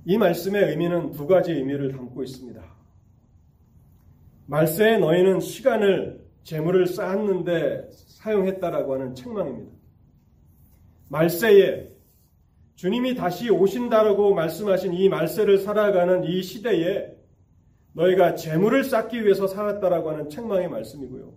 이 0.04 0.18
말씀의 0.18 0.70
의미는 0.70 1.12
두 1.12 1.26
가지 1.26 1.52
의미를 1.52 1.92
담고 1.92 2.22
있습니다. 2.24 2.62
말세에 4.46 4.98
너희는 4.98 5.40
시간을 5.40 6.24
재물을 6.44 6.86
쌓았는데 6.86 7.88
사용했다라고 7.90 8.94
하는 8.94 9.14
책망입니다. 9.14 9.75
말세에 11.08 11.88
주님이 12.74 13.14
다시 13.14 13.48
오신다라고 13.48 14.34
말씀하신 14.34 14.92
이 14.94 15.08
말세를 15.08 15.58
살아가는 15.58 16.24
이 16.24 16.42
시대에 16.42 17.16
너희가 17.92 18.34
재물을 18.34 18.84
쌓기 18.84 19.24
위해서 19.24 19.46
살았다라고 19.46 20.10
하는 20.10 20.28
책망의 20.28 20.68
말씀이고요. 20.68 21.32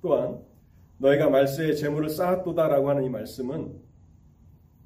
또한 0.00 0.40
너희가 0.98 1.28
말세에 1.28 1.74
재물을 1.74 2.08
쌓았도다라고 2.08 2.88
하는 2.88 3.04
이 3.04 3.10
말씀은 3.10 3.78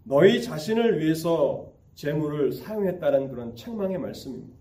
너희 0.03 0.43
자신을 0.43 1.01
위해서 1.01 1.73
재물을 1.95 2.53
사용했다는 2.53 3.29
그런 3.29 3.55
책망의 3.55 3.99
말씀입니다. 3.99 4.57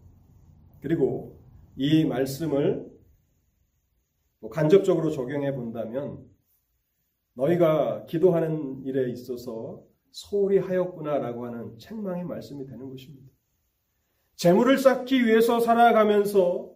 그리고 0.82 1.40
이 1.76 2.06
말씀을 2.06 2.92
간접적으로 4.52 5.10
적용해 5.10 5.54
본다면 5.54 6.20
너희가 7.34 8.06
기도하는 8.06 8.84
일에 8.86 9.10
있어서 9.12 9.84
소홀히 10.12 10.60
하였구나라고 10.60 11.46
하는 11.46 11.78
책망의 11.78 12.26
말씀이 12.26 12.66
되는 12.66 12.90
것입니다. 12.90 13.28
재물을 14.36 14.78
쌓기 14.78 15.26
위해서 15.26 15.60
살아가면서 15.60 16.72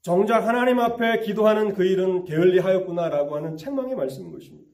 정작 0.00 0.46
하나님 0.46 0.78
앞에 0.78 1.20
기도하는 1.20 1.74
그 1.74 1.84
일은 1.84 2.24
게을리하였구나라고 2.24 3.36
하는 3.36 3.56
책망의 3.56 3.94
말씀인 3.96 4.32
것입니다. 4.32 4.68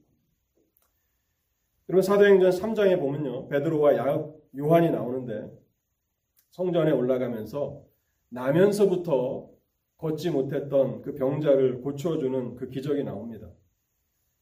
여러분 1.89 2.03
사도행전 2.03 2.51
3장에 2.51 2.99
보면요. 2.99 3.49
베드로와 3.49 3.93
요한이 4.57 4.91
나오는데 4.91 5.51
성전에 6.51 6.93
올라가면서 6.93 7.83
나면서부터 8.29 9.51
걷지 9.97 10.31
못했던 10.31 11.03
그 11.03 11.15
병자를 11.15 11.81
고쳐주는 11.81 12.57
그 12.57 12.69
기적이 12.69 13.05
나옵니다. 13.05 13.49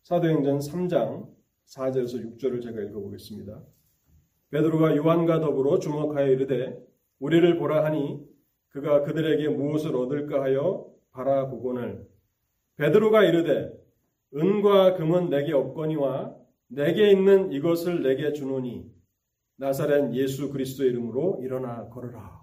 사도행전 0.03 0.59
3장 0.59 1.29
4절에서 1.67 2.37
6절을 2.37 2.61
제가 2.61 2.81
읽어보겠습니다. 2.83 3.63
베드로가 4.51 4.97
요한과 4.97 5.39
더불어 5.41 5.79
주목하여 5.79 6.27
이르되 6.27 6.77
우리를 7.21 7.57
보라 7.57 7.85
하니 7.85 8.21
그가 8.71 9.03
그들에게 9.05 9.49
무엇을 9.49 9.95
얻을까 9.95 10.43
하여 10.43 10.93
바라보거늘 11.13 12.07
베드로가 12.77 13.25
이르되 13.25 13.73
은과 14.35 14.95
금은 14.95 15.31
내게 15.31 15.53
없거니와 15.53 16.35
내게 16.67 17.11
있는 17.11 17.53
이것을 17.53 18.03
내게 18.03 18.33
주노니 18.33 18.91
나사렛 19.57 20.15
예수 20.15 20.51
그리스도의 20.51 20.91
이름으로 20.91 21.39
일어나 21.43 21.89
걸으라. 21.91 22.43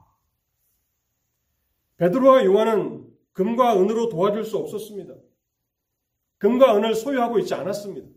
베드로와 1.97 2.45
요한은 2.45 3.05
금과 3.33 3.81
은으로 3.81 4.07
도와줄 4.07 4.45
수 4.45 4.57
없었습니다. 4.57 5.15
금과 6.39 6.77
은을 6.77 6.95
소유하고 6.95 7.39
있지 7.39 7.53
않았습니다. 7.53 8.07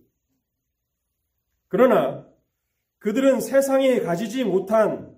그러나 1.69 2.27
그들은 2.99 3.41
세상이 3.41 4.01
가지지 4.01 4.45
못한 4.45 5.17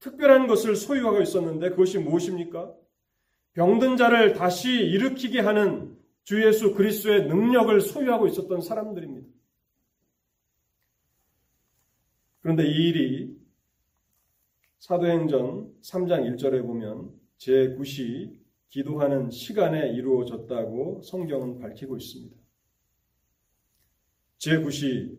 특별한 0.00 0.46
것을 0.46 0.76
소유하고 0.76 1.20
있었는데 1.20 1.70
그것이 1.70 1.98
무엇입니까? 1.98 2.72
병든 3.54 3.96
자를 3.96 4.34
다시 4.34 4.70
일으키게 4.70 5.40
하는 5.40 5.98
주 6.22 6.44
예수 6.46 6.74
그리스도의 6.74 7.26
능력을 7.26 7.80
소유하고 7.80 8.28
있었던 8.28 8.60
사람들입니다. 8.60 9.26
그런데 12.40 12.64
이 12.66 12.88
일이 12.88 13.36
사도행전 14.78 15.74
3장 15.82 16.36
1절에 16.36 16.62
보면 16.62 17.12
제9시 17.38 18.37
기도하는 18.70 19.30
시간에 19.30 19.90
이루어졌다고 19.92 21.02
성경은 21.02 21.58
밝히고 21.58 21.96
있습니다. 21.96 22.36
제9시 24.38 25.18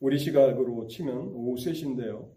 우리 0.00 0.18
시각으로 0.18 0.86
치면 0.86 1.16
오후 1.16 1.54
3시인데요. 1.56 2.32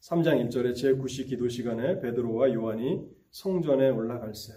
3장 0.00 0.48
1절에 0.48 0.72
제9시 0.74 1.26
기도 1.28 1.48
시간에 1.48 2.00
베드로와 2.00 2.52
요한이 2.52 3.04
성전에 3.30 3.90
올라갈세. 3.90 4.52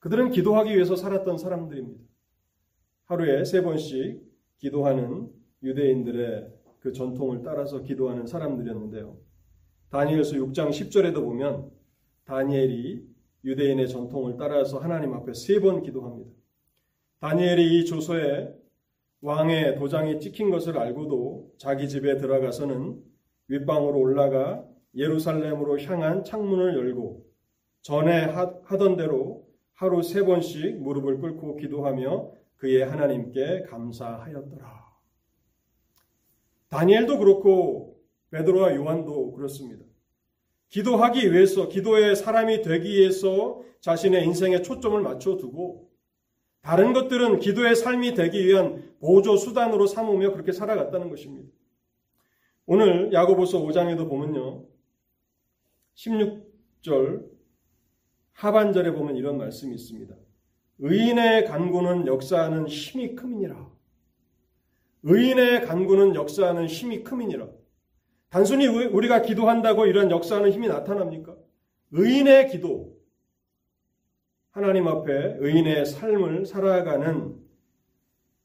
그들은 0.00 0.30
기도하기 0.30 0.74
위해서 0.74 0.94
살았던 0.94 1.38
사람들입니다. 1.38 2.04
하루에 3.04 3.44
세 3.44 3.62
번씩 3.62 4.20
기도하는 4.58 5.30
유대인들의 5.62 6.52
그 6.80 6.92
전통을 6.92 7.42
따라서 7.42 7.82
기도하는 7.82 8.26
사람들이었는데요. 8.26 9.16
다니엘서 9.90 10.36
6장 10.36 10.70
10절에도 10.70 11.22
보면 11.22 11.70
다니엘이 12.24 13.11
유대인의 13.44 13.88
전통을 13.88 14.36
따라서 14.38 14.78
하나님 14.78 15.12
앞에 15.14 15.32
세 15.34 15.60
번 15.60 15.82
기도합니다. 15.82 16.30
다니엘이 17.20 17.78
이 17.80 17.84
조서에 17.84 18.52
왕의 19.20 19.76
도장이 19.76 20.18
찍힌 20.20 20.50
것을 20.50 20.76
알고도 20.78 21.52
자기 21.58 21.88
집에 21.88 22.16
들어가서는 22.16 23.00
윗방으로 23.48 23.98
올라가 23.98 24.64
예루살렘으로 24.94 25.80
향한 25.80 26.24
창문을 26.24 26.76
열고 26.76 27.24
전에 27.82 28.24
하던 28.64 28.96
대로 28.96 29.46
하루 29.74 30.02
세 30.02 30.24
번씩 30.24 30.80
무릎을 30.80 31.18
꿇고 31.18 31.56
기도하며 31.56 32.32
그의 32.56 32.84
하나님께 32.84 33.62
감사하였더라. 33.64 34.82
다니엘도 36.68 37.18
그렇고 37.18 38.00
베드로와 38.30 38.74
요한도 38.76 39.32
그렇습니다. 39.32 39.84
기도하기 40.72 41.32
위해서, 41.32 41.68
기도의 41.68 42.16
사람이 42.16 42.62
되기 42.62 42.88
위해서 42.94 43.62
자신의 43.80 44.24
인생에 44.24 44.62
초점을 44.62 44.98
맞춰두고 45.02 45.90
다른 46.62 46.94
것들은 46.94 47.40
기도의 47.40 47.76
삶이 47.76 48.14
되기 48.14 48.46
위한 48.46 48.94
보조 48.98 49.36
수단으로 49.36 49.86
삼으며 49.86 50.32
그렇게 50.32 50.50
살아갔다는 50.50 51.10
것입니다. 51.10 51.52
오늘 52.64 53.12
야고보서 53.12 53.60
5장에도 53.60 54.08
보면요. 54.08 54.64
16절 55.94 57.28
하반절에 58.32 58.92
보면 58.92 59.16
이런 59.16 59.36
말씀이 59.36 59.74
있습니다. 59.74 60.16
의인의 60.78 61.44
간구는 61.44 62.06
역사하는 62.06 62.66
힘이 62.66 63.14
크이니라 63.14 63.70
의인의 65.02 65.66
간구는 65.66 66.14
역사하는 66.14 66.66
힘이 66.66 67.02
크이니라 67.02 67.61
단순히 68.32 68.66
우리가 68.66 69.20
기도한다고 69.20 69.84
이런 69.84 70.10
역사하는 70.10 70.52
힘이 70.52 70.66
나타납니까? 70.66 71.36
의인의 71.90 72.48
기도, 72.48 72.96
하나님 74.52 74.88
앞에 74.88 75.36
의인의 75.38 75.84
삶을 75.84 76.46
살아가는 76.46 77.36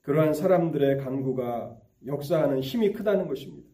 그러한 0.02 0.34
사람들의 0.34 0.97
간구가 0.97 1.78
역사하는 2.06 2.60
힘이 2.60 2.91
크다는 2.91 3.30
것입니다. 3.30 3.65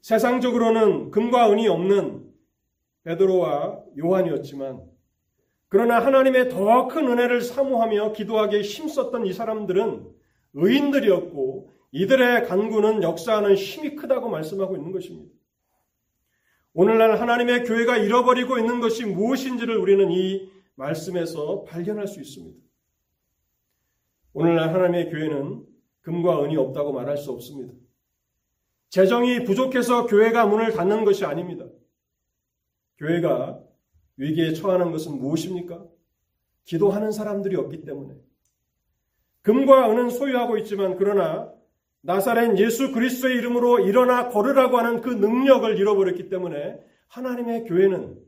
세상적으로는 0.00 1.10
금과 1.10 1.52
은이 1.52 1.68
없는 1.68 2.24
베드로와 3.04 3.82
요한이었지만 3.98 4.80
그러나 5.68 5.98
하나님의 5.98 6.48
더 6.48 6.88
큰 6.88 7.08
은혜를 7.08 7.42
사모하며 7.42 8.12
기도하기에 8.12 8.62
힘썼던 8.62 9.26
이 9.26 9.34
사람들은 9.34 10.08
의인들이었고 10.54 11.73
이들의 11.94 12.48
간구는 12.48 13.04
역사하는 13.04 13.54
힘이 13.54 13.94
크다고 13.94 14.28
말씀하고 14.28 14.76
있는 14.76 14.90
것입니다. 14.90 15.32
오늘날 16.72 17.20
하나님의 17.20 17.62
교회가 17.62 17.98
잃어버리고 17.98 18.58
있는 18.58 18.80
것이 18.80 19.04
무엇인지를 19.04 19.76
우리는 19.76 20.10
이 20.10 20.50
말씀에서 20.74 21.62
발견할 21.62 22.08
수 22.08 22.20
있습니다. 22.20 22.58
오늘날 24.32 24.74
하나님의 24.74 25.10
교회는 25.10 25.64
금과 26.00 26.42
은이 26.42 26.56
없다고 26.56 26.92
말할 26.92 27.16
수 27.16 27.30
없습니다. 27.30 27.72
재정이 28.88 29.44
부족해서 29.44 30.06
교회가 30.06 30.46
문을 30.46 30.72
닫는 30.72 31.04
것이 31.04 31.24
아닙니다. 31.24 31.64
교회가 32.98 33.60
위기에 34.16 34.52
처하는 34.52 34.90
것은 34.90 35.16
무엇입니까? 35.16 35.86
기도하는 36.64 37.12
사람들이 37.12 37.54
없기 37.54 37.84
때문에. 37.84 38.16
금과 39.42 39.92
은은 39.92 40.10
소유하고 40.10 40.58
있지만 40.58 40.96
그러나 40.96 41.54
나사렛 42.06 42.58
예수 42.58 42.92
그리스도의 42.92 43.36
이름으로 43.36 43.80
일어나 43.80 44.28
걸으라고 44.28 44.76
하는 44.76 45.00
그 45.00 45.08
능력을 45.08 45.78
잃어버렸기 45.78 46.28
때문에 46.28 46.78
하나님의 47.08 47.64
교회는 47.64 48.22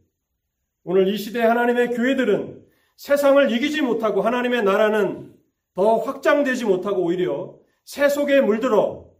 오늘 0.84 1.08
이 1.08 1.18
시대 1.18 1.42
하나님의 1.42 1.90
교회들은 1.90 2.64
세상을 2.96 3.52
이기지 3.52 3.82
못하고 3.82 4.22
하나님의 4.22 4.62
나라는 4.62 5.34
더 5.74 5.96
확장되지 5.98 6.64
못하고 6.64 7.02
오히려 7.02 7.58
새 7.84 8.08
속에 8.08 8.40
물들어 8.40 9.10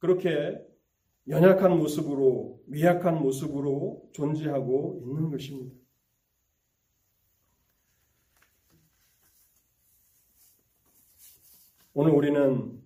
그렇게 0.00 0.60
연약한 1.28 1.78
모습으로 1.78 2.60
미약한 2.66 3.20
모습으로 3.20 4.10
존재하고 4.14 5.00
있는 5.04 5.30
것입니다. 5.30 5.76
오늘 11.92 12.10
우리는 12.10 12.83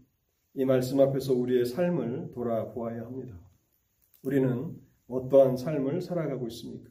이 0.58 0.64
말씀 0.64 0.98
앞에서 0.98 1.34
우리의 1.34 1.66
삶을 1.66 2.32
돌아보아야 2.34 3.02
합니다. 3.02 3.32
우리는 4.24 4.76
어떠한 5.06 5.56
삶을 5.56 6.00
살아가고 6.00 6.48
있습니까? 6.48 6.90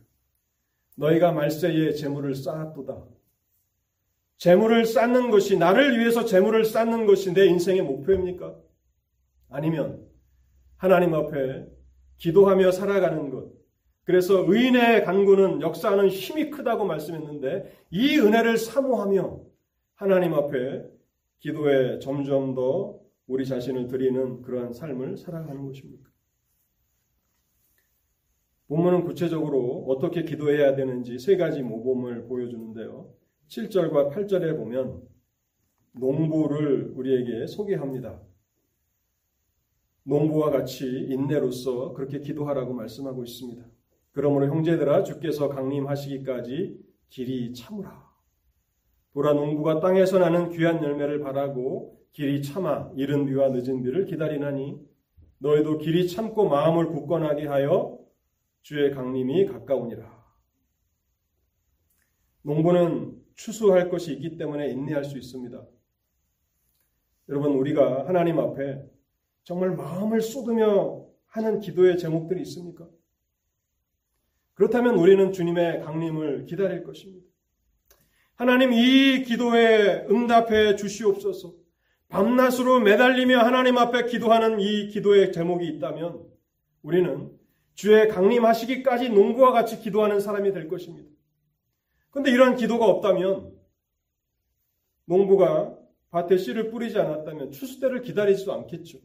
너희가 0.96 1.34
말세에 1.34 1.92
재물을 1.92 2.34
쌓았도다. 2.34 3.04
재물을 4.38 4.86
쌓는 4.86 5.32
것이 5.32 5.58
나를 5.58 6.00
위해서 6.00 6.24
재물을 6.24 6.64
쌓는 6.64 7.06
것이 7.08 7.34
내 7.34 7.46
인생의 7.48 7.82
목표입니까? 7.82 8.56
아니면 9.50 10.08
하나님 10.78 11.14
앞에 11.14 11.68
기도하며 12.20 12.72
살아가는 12.72 13.30
것. 13.30 13.52
그래서 14.06 14.46
의인의 14.48 15.04
간구는 15.04 15.62
역사하는 15.62 16.08
힘이 16.08 16.52
크다고 16.52 16.86
말씀했는데 16.86 17.70
이 17.90 18.18
은혜를 18.18 18.58
사모하며 18.58 19.42
하나님 19.96 20.36
앞에 20.36 20.86
기도에 21.40 22.00
점점 22.00 22.56
더 22.56 23.06
우리 23.28 23.46
자신을 23.46 23.88
드리는 23.88 24.42
그러한 24.42 24.74
삶을 24.74 25.18
살아가는 25.18 25.66
것입니까? 25.66 26.10
본문은 28.68 29.04
구체적으로 29.04 29.86
어떻게 29.88 30.24
기도해야 30.24 30.76
되는지 30.76 31.20
세 31.20 31.38
가지 31.38 31.62
모범을 31.62 32.28
보여주는데요. 32.28 33.14
7절과 33.48 34.12
8절에 34.12 34.58
보면 34.58 35.02
농부를 35.94 36.92
우리에게 36.96 37.48
소개합니다. 37.48 38.22
농부와 40.04 40.52
같이 40.52 40.86
인내로서 40.86 41.94
그렇게 41.94 42.20
기도하라고 42.20 42.74
말씀하고 42.74 43.24
있습니다. 43.24 43.66
그러므로 44.12 44.48
형제들아 44.48 45.04
주께서 45.04 45.50
강림하시기까지 45.50 46.80
길이 47.10 47.54
참으라. 47.54 48.08
보라 49.14 49.34
농부가 49.34 49.80
땅에서 49.80 50.20
나는 50.20 50.50
귀한 50.50 50.84
열매를 50.84 51.20
바라고 51.22 51.97
길이 52.12 52.42
참아 52.42 52.92
이른 52.96 53.26
비와 53.26 53.50
늦은 53.50 53.84
비를 53.84 54.06
기다리나니 54.06 54.80
너희도 55.40 55.78
길이 55.78 56.08
참고 56.08 56.50
마음을 56.50 56.88
굳건하게 56.88 57.48
하여 57.48 58.00
주의 58.62 58.92
강림이 58.92 59.46
가까우니라. 59.46 60.18
농부는 62.42 63.22
추수할 63.36 63.90
것이 63.90 64.14
있기 64.14 64.38
때문에 64.38 64.70
인내할 64.72 65.04
수 65.04 65.18
있습니다. 65.18 65.64
여러분 67.30 67.54
우리가 67.54 68.08
하나님 68.08 68.40
앞에 68.40 68.84
정말 69.44 69.76
마음을 69.76 70.22
쏟으며 70.22 71.06
하는 71.28 71.60
기도의 71.60 71.98
제목들이 71.98 72.42
있습니까? 72.42 72.88
그렇다면 74.54 74.96
우리는 74.96 75.32
주님의 75.32 75.82
강림을 75.82 76.46
기다릴 76.46 76.84
것입니다. 76.84 77.28
하나님 78.36 78.74
이 78.74 79.24
기도에 79.24 80.08
응답해 80.10 80.76
주시옵소서. 80.76 81.54
밤낮으로 82.10 82.80
매달리며 82.80 83.40
하나님 83.40 83.78
앞에 83.78 84.06
기도하는 84.06 84.60
이 84.60 84.88
기도의 84.88 85.32
제목이 85.32 85.68
있다면 85.68 86.26
우리는 86.82 87.38
주의 87.74 88.08
강림하시기까지 88.08 89.10
농부와 89.10 89.52
같이 89.52 89.80
기도하는 89.80 90.20
사람이 90.20 90.54
될 90.54 90.68
것입니다. 90.68 91.10
그런데 92.10 92.32
이런 92.32 92.56
기도가 92.56 92.86
없다면 92.86 93.54
농부가 95.06 95.78
밭에 96.10 96.38
씨를 96.38 96.72
뿌리지 96.72 96.98
않았다면 96.98 97.52
추수 97.52 97.80
때를 97.80 98.02
기다리지도 98.02 98.54
않겠죠. 98.54 99.00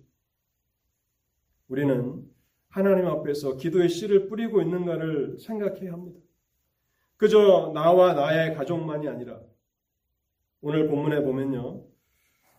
우리는 1.69 2.25
하나님 2.69 3.07
앞에서 3.07 3.57
기도의 3.57 3.89
씨를 3.89 4.29
뿌리고 4.29 4.63
있는가를 4.63 5.39
생각해야 5.39 5.93
합니다. 5.93 6.21
그저 7.17 7.73
나와 7.75 8.15
나의 8.15 8.55
가족만이 8.55 9.09
아니라 9.09 9.41
오늘 10.61 10.89
본문에 10.89 11.23
보면요. 11.23 11.92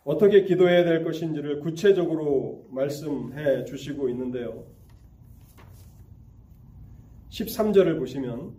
어떻게 0.03 0.43
기도해야 0.43 0.83
될 0.83 1.03
것인지를 1.03 1.61
구체적으로 1.61 2.67
말씀해 2.71 3.65
주시고 3.65 4.09
있는데요. 4.09 4.65
13절을 7.29 7.97
보시면 7.97 8.53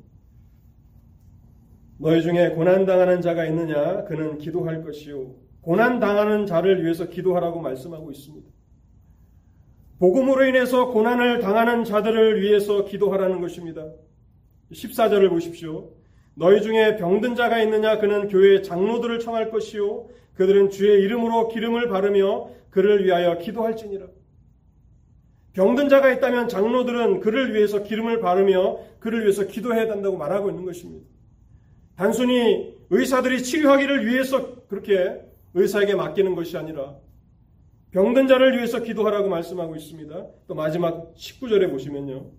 너희 1.98 2.22
중에 2.22 2.50
고난당하는 2.50 3.20
자가 3.20 3.44
있느냐? 3.46 4.04
그는 4.04 4.38
기도할 4.38 4.82
것이요. 4.82 5.34
고난당하는 5.60 6.46
자를 6.46 6.82
위해서 6.82 7.08
기도하라고 7.08 7.60
말씀하고 7.60 8.10
있습니다. 8.10 8.48
복음으로 9.98 10.44
인해서 10.44 10.88
고난을 10.88 11.40
당하는 11.40 11.84
자들을 11.84 12.42
위해서 12.42 12.84
기도하라는 12.84 13.40
것입니다. 13.40 13.86
14절을 14.72 15.30
보십시오. 15.30 15.92
너희 16.34 16.60
중에 16.62 16.96
병든 16.96 17.36
자가 17.36 17.62
있느냐? 17.62 17.98
그는 17.98 18.28
교회 18.28 18.60
장로들을 18.60 19.20
청할 19.20 19.50
것이요. 19.50 20.08
그들은 20.34 20.70
주의 20.70 21.00
이름으로 21.02 21.48
기름을 21.48 21.88
바르며 21.88 22.50
그를 22.70 23.04
위하여 23.04 23.38
기도할지니라. 23.38 24.06
병든 25.52 25.88
자가 25.88 26.12
있다면 26.12 26.48
장로들은 26.48 27.20
그를 27.20 27.54
위해서 27.54 27.82
기름을 27.84 28.20
바르며 28.20 28.80
그를 28.98 29.22
위해서 29.22 29.46
기도해야 29.46 29.86
된다고 29.86 30.16
말하고 30.16 30.50
있는 30.50 30.64
것입니다. 30.64 31.06
단순히 31.96 32.74
의사들이 32.90 33.42
치료하기를 33.42 34.06
위해서 34.06 34.66
그렇게 34.66 35.20
의사에게 35.54 35.94
맡기는 35.94 36.34
것이 36.34 36.56
아니라 36.56 36.96
병든 37.92 38.26
자를 38.26 38.56
위해서 38.56 38.80
기도하라고 38.82 39.28
말씀하고 39.28 39.76
있습니다. 39.76 40.26
또 40.48 40.54
마지막 40.56 41.14
19절에 41.14 41.70
보시면요. 41.70 42.32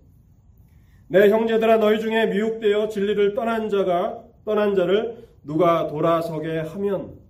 내 1.08 1.30
형제들아 1.30 1.78
너희 1.78 1.98
중에 1.98 2.26
미혹되어 2.26 2.88
진리를 2.88 3.34
떠난 3.34 3.70
자가 3.70 4.22
떠난 4.44 4.74
자를 4.74 5.26
누가 5.42 5.86
돌아서게 5.86 6.58
하면 6.58 7.25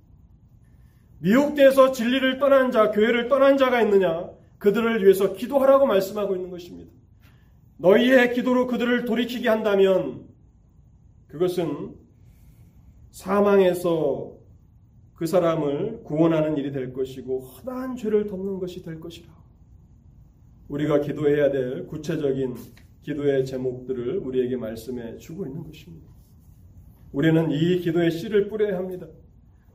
미혹돼서 1.18 1.92
진리를 1.92 2.38
떠난 2.38 2.70
자, 2.70 2.90
교회를 2.90 3.28
떠난 3.28 3.56
자가 3.56 3.80
있느냐? 3.82 4.30
그들을 4.58 5.02
위해서 5.04 5.34
기도하라고 5.34 5.86
말씀하고 5.86 6.34
있는 6.34 6.50
것입니다. 6.50 6.90
너희의 7.78 8.34
기도로 8.34 8.66
그들을 8.66 9.04
돌이키게 9.04 9.48
한다면 9.48 10.26
그것은 11.28 11.94
사망에서 13.10 14.36
그 15.14 15.26
사람을 15.26 16.02
구원하는 16.04 16.56
일이 16.56 16.72
될 16.72 16.92
것이고 16.92 17.40
허다한 17.40 17.96
죄를 17.96 18.26
덮는 18.26 18.58
것이 18.58 18.82
될 18.82 19.00
것이라. 19.00 19.28
우리가 20.68 21.00
기도해야 21.00 21.50
될 21.50 21.86
구체적인 21.86 22.56
기도의 23.02 23.46
제목들을 23.46 24.18
우리에게 24.18 24.56
말씀해 24.56 25.18
주고 25.18 25.46
있는 25.46 25.62
것입니다. 25.64 26.08
우리는 27.12 27.50
이 27.50 27.78
기도의 27.78 28.10
씨를 28.10 28.48
뿌려야 28.48 28.76
합니다. 28.76 29.06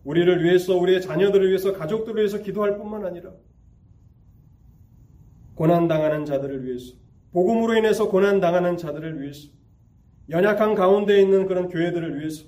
우리를 0.03 0.43
위해서, 0.43 0.77
우리의 0.77 1.01
자녀들을 1.01 1.47
위해서, 1.47 1.73
가족들을 1.73 2.17
위해서 2.17 2.39
기도할 2.41 2.77
뿐만 2.77 3.05
아니라 3.05 3.31
고난당하는 5.55 6.25
자들을 6.25 6.65
위해서, 6.65 6.95
복음으로 7.31 7.75
인해서 7.77 8.09
고난당하는 8.09 8.77
자들을 8.77 9.21
위해서, 9.21 9.49
연약한 10.29 10.75
가운데 10.75 11.21
있는 11.21 11.45
그런 11.45 11.69
교회들을 11.69 12.19
위해서, 12.19 12.45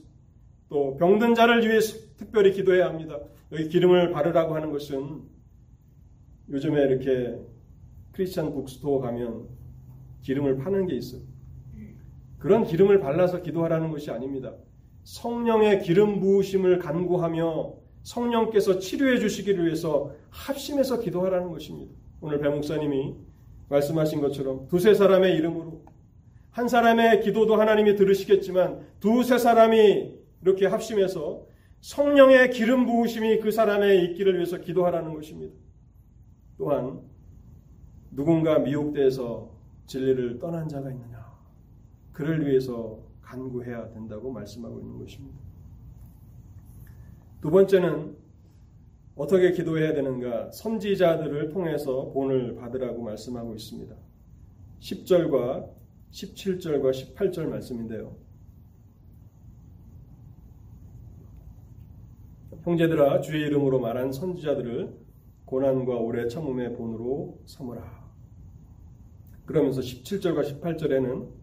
또 0.70 0.98
병든 0.98 1.36
자를 1.36 1.68
위해서 1.68 1.98
특별히 2.18 2.52
기도해야 2.52 2.88
합니다. 2.88 3.20
여기 3.52 3.68
기름을 3.68 4.12
바르라고 4.12 4.56
하는 4.56 4.72
것은 4.72 5.22
요즘에 6.50 6.82
이렇게 6.82 7.38
크리스천 8.14 8.52
북스토어 8.54 9.00
가면 9.00 9.48
기름을 10.22 10.58
파는 10.58 10.88
게 10.88 10.96
있어요. 10.96 11.22
그런 12.40 12.64
기름을 12.64 13.00
발라서 13.00 13.42
기도하라는 13.42 13.92
것이 13.92 14.10
아닙니다. 14.10 14.56
성령의 15.04 15.82
기름 15.82 16.20
부으심을 16.20 16.80
간구하며 16.80 17.74
성령께서 18.04 18.80
치료해 18.80 19.20
주시기를 19.20 19.66
위해서 19.66 20.12
합심해서 20.30 21.00
기도하라는 21.00 21.52
것입니다. 21.52 21.94
오늘 22.22 22.40
배 22.40 22.50
목사님이 22.50 23.16
말씀하신 23.70 24.22
것처럼 24.22 24.68
두세 24.68 24.94
사람의 24.94 25.36
이름으로 25.36 25.84
한 26.52 26.68
사람의 26.68 27.22
기도도 27.22 27.56
하나님이 27.56 27.96
들으시겠지만 27.96 28.86
두세 29.00 29.38
사람이 29.38 30.20
이렇게 30.42 30.68
합심해서 30.68 31.46
성령의 31.82 32.52
기름 32.52 32.86
부으심이 32.86 33.40
그 33.40 33.52
사람의 33.52 34.06
있기를 34.06 34.36
위해서 34.36 34.58
기도하라는 34.58 35.14
것입니다. 35.14 35.54
또한 36.58 37.02
누군가 38.12 38.60
미혹돼서 38.60 39.52
진리를 39.88 40.40
떠난 40.40 40.70
자가 40.70 40.92
있느냐? 40.92 41.34
그를 42.12 42.48
위해서 42.48 43.00
간구해야 43.34 43.90
된다고 43.90 44.32
말씀하고 44.32 44.80
있는 44.80 45.00
것입니다. 45.00 45.38
두 47.42 47.50
번째는 47.50 48.16
어떻게 49.16 49.52
기도해야 49.52 49.94
되는가? 49.94 50.52
선지자들을 50.52 51.50
통해서 51.50 52.12
본을 52.12 52.56
받으라고 52.56 53.04
말씀하고 53.04 53.54
있습니다. 53.56 53.96
10절과 54.80 55.70
17절과 56.12 56.92
18절 56.92 57.46
말씀인데요. 57.48 58.16
형제들아 62.64 63.20
주의 63.22 63.42
이름으로 63.48 63.80
말한 63.80 64.14
선지자들을 64.14 65.04
고난과 65.46 65.96
오래 65.98 66.28
참음의 66.28 66.76
본으로 66.76 67.42
삼으라. 67.46 68.04
그러면서 69.46 69.82
17절과 69.82 70.62
18절에는 70.62 71.43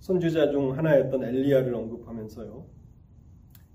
선지자 0.00 0.50
중 0.50 0.76
하나였던 0.76 1.24
엘리야를 1.24 1.74
언급하면서요. 1.74 2.64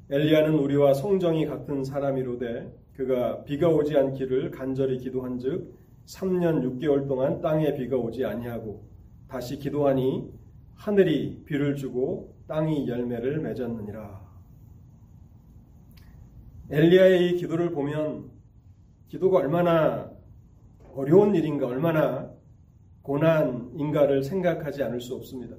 엘리야는 0.09 0.55
우리와 0.55 0.93
성정이 0.93 1.45
같은 1.45 1.83
사람이로되 1.83 2.73
그가 2.93 3.43
비가 3.43 3.69
오지 3.69 3.97
않기를 3.97 4.51
간절히 4.51 4.97
기도한즉 4.97 5.73
3년 6.05 6.61
6개월 6.63 7.07
동안 7.07 7.41
땅에 7.41 7.73
비가 7.75 7.95
오지 7.97 8.25
아니하고 8.25 8.83
다시 9.27 9.57
기도하니 9.57 10.29
하늘이 10.75 11.43
비를 11.45 11.75
주고 11.75 12.35
땅이 12.47 12.87
열매를 12.87 13.39
맺었느니라. 13.39 14.21
엘리야의 16.69 17.29
이 17.29 17.35
기도를 17.35 17.71
보면 17.71 18.29
기도가 19.07 19.39
얼마나 19.39 20.11
어려운 20.93 21.35
일인가, 21.35 21.67
얼마나 21.67 22.31
고난인가를 23.03 24.23
생각하지 24.23 24.83
않을 24.83 25.01
수 25.01 25.15
없습니다. 25.15 25.55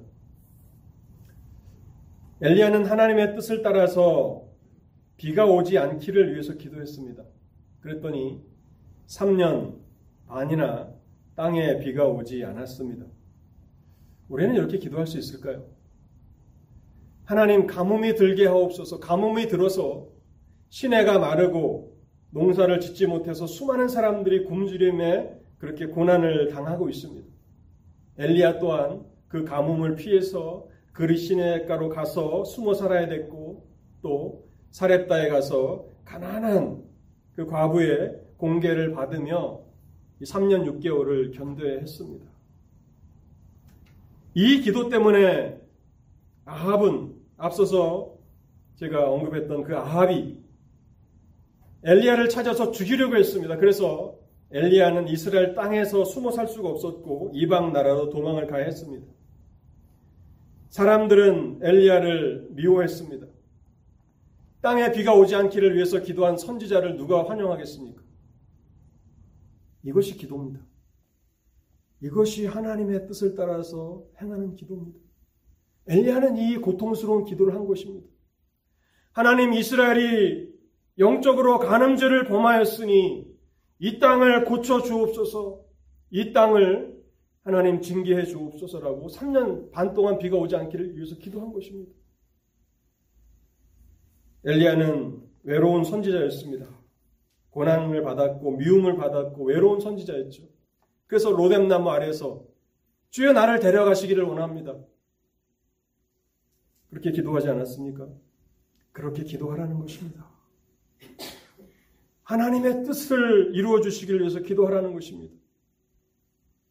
엘리야는 2.43 2.83
하나님의 2.83 3.35
뜻을 3.35 3.61
따라서 3.61 4.43
비가 5.15 5.45
오지 5.45 5.77
않기를 5.77 6.33
위해서 6.33 6.55
기도했습니다. 6.55 7.23
그랬더니 7.79 8.41
3년 9.07 9.77
반이나 10.27 10.93
땅에 11.35 11.79
비가 11.79 12.05
오지 12.05 12.43
않았습니다. 12.43 13.05
우리는 14.27 14.55
이렇게 14.55 14.77
기도할 14.77 15.07
수 15.07 15.17
있을까요? 15.17 15.65
하나님 17.23 17.65
가뭄이 17.65 18.15
들게 18.15 18.45
하옵소서 18.45 18.99
가뭄이 18.99 19.47
들어서 19.47 20.09
시내가 20.67 21.19
마르고 21.19 21.97
농사를 22.31 22.77
짓지 22.81 23.07
못해서 23.07 23.47
수많은 23.47 23.87
사람들이 23.87 24.43
굶주림에 24.43 25.33
그렇게 25.59 25.85
고난을 25.85 26.49
당하고 26.49 26.89
있습니다. 26.89 27.25
엘리야 28.17 28.59
또한 28.59 29.05
그 29.29 29.45
가뭄을 29.45 29.95
피해서 29.95 30.72
그리 30.93 31.17
시내가로 31.17 31.89
가서 31.89 32.45
숨어 32.45 32.75
살아야 32.75 33.07
됐고 33.07 33.67
또 34.01 34.47
사렙다에 34.69 35.27
가서 35.29 35.87
가난한 36.05 36.83
그 37.35 37.47
과부의 37.47 38.21
공개를 38.37 38.93
받으며 38.93 39.61
3년 40.21 40.65
6개월을 40.65 41.35
견뎌야 41.35 41.79
했습니다. 41.79 42.25
이 44.35 44.61
기도 44.61 44.89
때문에 44.89 45.59
아합은 46.45 47.15
앞서서 47.37 48.15
제가 48.75 49.09
언급했던 49.09 49.63
그 49.63 49.75
아합이 49.75 50.43
엘리야를 51.83 52.29
찾아서 52.29 52.71
죽이려고 52.71 53.15
했습니다. 53.15 53.57
그래서 53.57 54.17
엘리야는 54.51 55.07
이스라엘 55.07 55.55
땅에서 55.55 56.05
숨어 56.05 56.31
살 56.31 56.47
수가 56.47 56.69
없었고 56.69 57.31
이방 57.33 57.73
나라로 57.73 58.09
도망을 58.09 58.47
가야 58.47 58.65
했습니다. 58.65 59.05
사람들은 60.73 61.59
엘리야를 61.61 62.47
미워했습니다. 62.49 63.27
땅에 64.61 64.91
비가 64.91 65.13
오지 65.13 65.35
않기를 65.35 65.75
위해서 65.75 65.99
기도한 66.01 66.35
선지자를 66.35 66.97
누가 66.97 67.29
환영하겠습니까? 67.29 68.01
이것이 69.83 70.17
기도입니다. 70.17 70.65
이것이 72.01 72.47
하나님의 72.47 73.05
뜻을 73.05 73.35
따라서 73.35 74.03
행하는 74.19 74.55
기도입니다. 74.55 74.97
엘리야는 75.89 76.37
이 76.37 76.57
고통스러운 76.57 77.25
기도를 77.25 77.53
한 77.53 77.67
것입니다. 77.67 78.07
하나님 79.11 79.53
이스라엘이 79.53 80.49
영적으로 80.97 81.59
간음죄를 81.59 82.25
범하였으니 82.25 83.27
이 83.77 83.99
땅을 83.99 84.45
고쳐 84.45 84.81
주옵소서. 84.81 85.63
이 86.09 86.33
땅을 86.33 87.02
하나님 87.43 87.81
징계해 87.81 88.25
주옵소서라고 88.25 89.07
3년 89.07 89.71
반 89.71 89.93
동안 89.93 90.17
비가 90.17 90.37
오지 90.37 90.55
않기를 90.55 90.95
위해서 90.95 91.15
기도한 91.15 91.51
것입니다. 91.51 91.91
엘리야는 94.45 95.21
외로운 95.43 95.83
선지자였습니다. 95.83 96.67
고난을 97.49 98.01
받았고 98.01 98.57
미움을 98.57 98.95
받았고 98.95 99.43
외로운 99.45 99.79
선지자였죠. 99.81 100.43
그래서 101.07 101.31
로뎀나무 101.31 101.89
아래에서 101.89 102.45
주여 103.09 103.33
나를 103.33 103.59
데려가시기를 103.59 104.23
원합니다. 104.23 104.75
그렇게 106.89 107.11
기도하지 107.11 107.49
않았습니까? 107.49 108.07
그렇게 108.91 109.23
기도하라는 109.23 109.79
것입니다. 109.79 110.31
하나님의 112.23 112.83
뜻을 112.85 113.53
이루어 113.53 113.81
주시길 113.81 114.21
위해서 114.21 114.39
기도하라는 114.39 114.93
것입니다. 114.93 115.33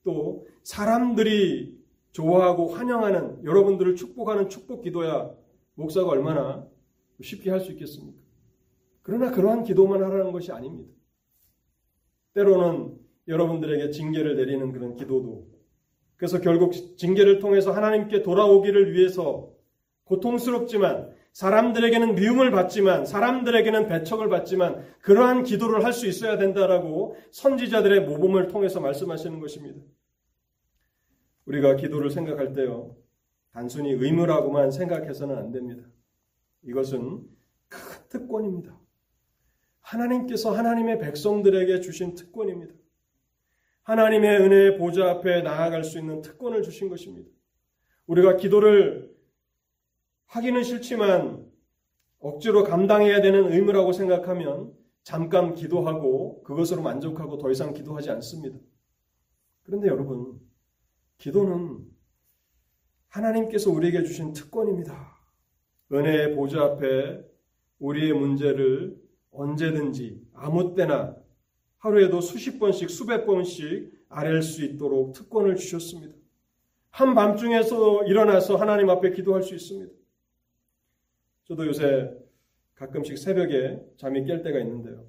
또 0.04 0.46
사람들이 0.62 1.78
좋아하고 2.12 2.68
환영하는 2.68 3.44
여러분들을 3.44 3.96
축복하는 3.96 4.48
축복 4.48 4.82
기도야 4.82 5.30
목사가 5.74 6.08
얼마나 6.10 6.66
쉽게 7.22 7.50
할 7.50 7.60
수 7.60 7.72
있겠습니까? 7.72 8.18
그러나 9.02 9.30
그러한 9.30 9.64
기도만 9.64 10.02
하라는 10.02 10.32
것이 10.32 10.52
아닙니다. 10.52 10.90
때로는 12.34 12.98
여러분들에게 13.28 13.90
징계를 13.90 14.36
내리는 14.36 14.72
그런 14.72 14.96
기도도 14.96 15.46
그래서 16.16 16.40
결국 16.40 16.72
징계를 16.96 17.38
통해서 17.40 17.72
하나님께 17.72 18.22
돌아오기를 18.22 18.92
위해서 18.94 19.50
고통스럽지만 20.04 21.10
사람들에게는 21.32 22.14
미움을 22.14 22.50
받지만 22.50 23.06
사람들에게는 23.06 23.86
배척을 23.88 24.28
받지만 24.28 24.84
그러한 25.00 25.44
기도를 25.44 25.84
할 25.84 25.92
수 25.92 26.06
있어야 26.06 26.36
된다라고 26.38 27.16
선지자들의 27.30 28.02
모범을 28.02 28.48
통해서 28.48 28.80
말씀하시는 28.80 29.40
것입니다. 29.40 29.80
우리가 31.46 31.76
기도를 31.76 32.10
생각할 32.10 32.52
때요. 32.52 32.96
단순히 33.52 33.92
의무라고만 33.92 34.70
생각해서는 34.70 35.36
안 35.36 35.50
됩니다. 35.50 35.84
이것은 36.62 37.26
큰 37.68 38.08
특권입니다. 38.08 38.78
하나님께서 39.80 40.52
하나님의 40.52 40.98
백성들에게 40.98 41.80
주신 41.80 42.14
특권입니다. 42.14 42.74
하나님의 43.82 44.40
은혜의 44.40 44.78
보좌 44.78 45.10
앞에 45.10 45.42
나아갈 45.42 45.84
수 45.84 45.98
있는 45.98 46.22
특권을 46.22 46.62
주신 46.62 46.88
것입니다. 46.88 47.28
우리가 48.06 48.36
기도를 48.36 49.12
하기는 50.26 50.62
싫지만 50.62 51.44
억지로 52.20 52.62
감당해야 52.62 53.20
되는 53.20 53.52
의무라고 53.52 53.92
생각하면 53.92 54.72
잠깐 55.02 55.54
기도하고 55.54 56.42
그것으로 56.44 56.80
만족하고 56.82 57.38
더 57.38 57.50
이상 57.50 57.74
기도하지 57.74 58.10
않습니다. 58.10 58.56
그런데 59.64 59.88
여러분, 59.88 60.40
기도는 61.22 61.88
하나님께서 63.06 63.70
우리에게 63.70 64.02
주신 64.02 64.32
특권입니다. 64.32 65.16
은혜의 65.92 66.34
보좌 66.34 66.64
앞에 66.64 67.24
우리의 67.78 68.12
문제를 68.12 69.00
언제든지 69.30 70.20
아무 70.32 70.74
때나 70.74 71.16
하루에도 71.78 72.20
수십 72.20 72.58
번씩 72.58 72.90
수백 72.90 73.24
번씩 73.24 74.06
아랠 74.08 74.42
수 74.42 74.64
있도록 74.64 75.12
특권을 75.12 75.54
주셨습니다. 75.54 76.16
한밤중에서 76.90 78.04
일어나서 78.04 78.56
하나님 78.56 78.90
앞에 78.90 79.12
기도할 79.12 79.44
수 79.44 79.54
있습니다. 79.54 79.92
저도 81.44 81.68
요새 81.68 82.12
가끔씩 82.74 83.16
새벽에 83.16 83.80
잠이 83.96 84.24
깰 84.24 84.42
때가 84.42 84.58
있는데요. 84.58 85.06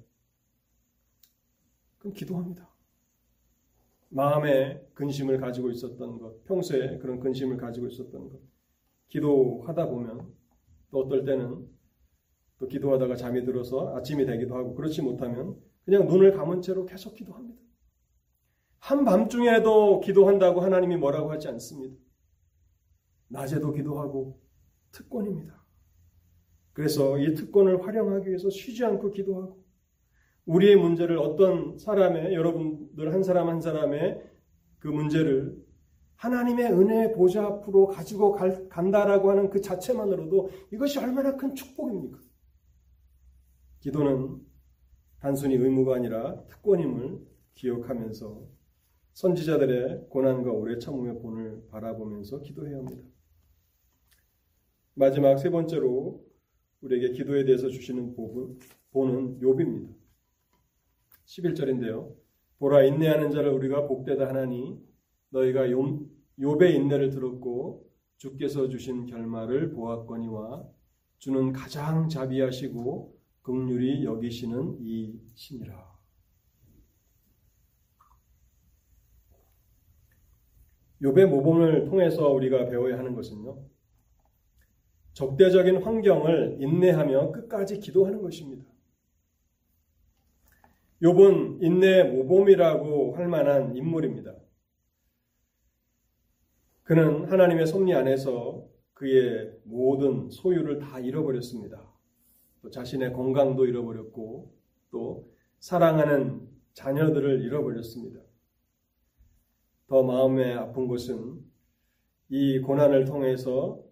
그럼 1.98 2.12
기도합니다. 2.14 2.72
마음에 4.14 4.80
근심을 4.94 5.40
가지고 5.40 5.70
있었던 5.70 6.18
것, 6.20 6.44
평소에 6.44 6.98
그런 6.98 7.18
근심을 7.18 7.56
가지고 7.56 7.88
있었던 7.88 8.30
것, 8.30 8.40
기도하다 9.08 9.88
보면 9.88 10.32
또 10.92 11.00
어떨 11.00 11.24
때는 11.24 11.68
또 12.58 12.68
기도하다가 12.68 13.16
잠이 13.16 13.44
들어서 13.44 13.96
아침이 13.96 14.24
되기도 14.24 14.54
하고 14.54 14.74
그렇지 14.76 15.02
못하면 15.02 15.60
그냥 15.84 16.06
눈을 16.06 16.30
감은 16.32 16.62
채로 16.62 16.86
계속 16.86 17.14
기도합니다. 17.14 17.60
한밤중에도 18.78 19.98
기도한다고 20.00 20.60
하나님이 20.60 20.96
뭐라고 20.96 21.32
하지 21.32 21.48
않습니다. 21.48 21.96
낮에도 23.26 23.72
기도하고 23.72 24.40
특권입니다. 24.92 25.60
그래서 26.72 27.18
이 27.18 27.34
특권을 27.34 27.84
활용하기 27.84 28.28
위해서 28.28 28.48
쉬지 28.48 28.84
않고 28.84 29.10
기도하고 29.10 29.63
우리의 30.46 30.76
문제를 30.76 31.18
어떤 31.18 31.78
사람의 31.78 32.34
여러분들 32.34 33.12
한 33.12 33.22
사람 33.22 33.48
한 33.48 33.60
사람의 33.60 34.22
그 34.78 34.88
문제를 34.88 35.64
하나님의 36.16 36.72
은혜의 36.72 37.12
보좌 37.12 37.44
앞으로 37.44 37.88
가지고 37.88 38.32
갈, 38.32 38.68
간다라고 38.68 39.30
하는 39.30 39.50
그 39.50 39.60
자체만으로도 39.60 40.50
이것이 40.72 40.98
얼마나 40.98 41.36
큰 41.36 41.54
축복입니까? 41.54 42.18
기도는 43.80 44.40
단순히 45.18 45.56
의무가 45.56 45.96
아니라 45.96 46.44
특권임을 46.46 47.20
기억하면서 47.54 48.46
선지자들의 49.12 50.08
고난과 50.10 50.50
오래 50.50 50.78
참음의 50.78 51.20
본을 51.20 51.68
바라보면서 51.68 52.40
기도해야 52.40 52.78
합니다. 52.78 53.02
마지막 54.94 55.36
세 55.38 55.50
번째로 55.50 56.24
우리에게 56.80 57.12
기도에 57.12 57.44
대해서 57.44 57.68
주시는 57.68 58.14
본은 58.92 59.40
욥입니다. 59.40 60.03
11절인데요. 61.26 62.14
보라 62.58 62.84
인내하는 62.84 63.30
자를 63.30 63.50
우리가 63.50 63.86
복되다 63.86 64.28
하나니 64.28 64.80
너희가 65.30 65.66
욥의 65.66 66.74
인내를 66.74 67.10
들었고 67.10 67.90
주께서 68.16 68.68
주신 68.68 69.06
결말을 69.06 69.72
보았거니와 69.72 70.64
주는 71.18 71.52
가장 71.52 72.08
자비하시고 72.08 73.18
극률이 73.42 74.04
여기시는 74.04 74.78
이 74.80 75.20
신이라. 75.34 75.94
욥의 81.02 81.26
모범을 81.26 81.84
통해서 81.84 82.30
우리가 82.30 82.66
배워야 82.66 82.98
하는 82.98 83.14
것은요. 83.14 83.62
적대적인 85.12 85.82
환경을 85.82 86.56
인내하며 86.60 87.32
끝까지 87.32 87.78
기도하는 87.78 88.22
것입니다. 88.22 88.64
욥은 91.04 91.62
인내의 91.62 92.10
모범이라고 92.12 93.16
할 93.16 93.28
만한 93.28 93.76
인물입니다. 93.76 94.34
그는 96.82 97.26
하나님의 97.26 97.66
섭리 97.66 97.92
안에서 97.94 98.66
그의 98.94 99.52
모든 99.64 100.30
소유를 100.30 100.78
다 100.78 100.98
잃어버렸습니다. 101.00 101.92
또 102.62 102.70
자신의 102.70 103.12
건강도 103.12 103.66
잃어버렸고 103.66 104.54
또 104.90 105.30
사랑하는 105.58 106.48
자녀들을 106.72 107.42
잃어버렸습니다. 107.42 108.20
더 109.88 110.02
마음에 110.02 110.54
아픈 110.54 110.88
것은 110.88 111.38
이 112.30 112.60
고난을 112.60 113.04
통해서 113.04 113.84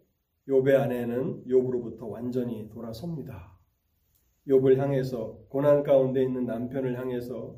욥의 0.49 0.81
아내는 0.81 1.45
욥으로부터 1.45 2.09
완전히 2.09 2.71
돌아섭니다. 2.71 3.52
욥을 4.49 4.77
향해서 4.79 5.39
고난 5.49 5.83
가운데 5.83 6.23
있는 6.23 6.47
남편을 6.47 6.99
향해서 6.99 7.57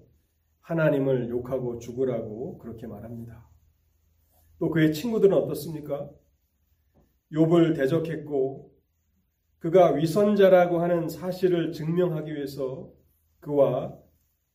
하나님을 0.60 1.28
욕하고 1.28 1.78
죽으라고 1.78 2.58
그렇게 2.58 2.86
말합니다. 2.86 3.48
또 4.58 4.70
그의 4.70 4.92
친구들은 4.92 5.36
어떻습니까? 5.36 6.10
욥을 7.32 7.76
대적했고 7.76 8.72
그가 9.58 9.92
위선자라고 9.92 10.80
하는 10.80 11.08
사실을 11.08 11.72
증명하기 11.72 12.34
위해서 12.34 12.92
그와 13.40 13.98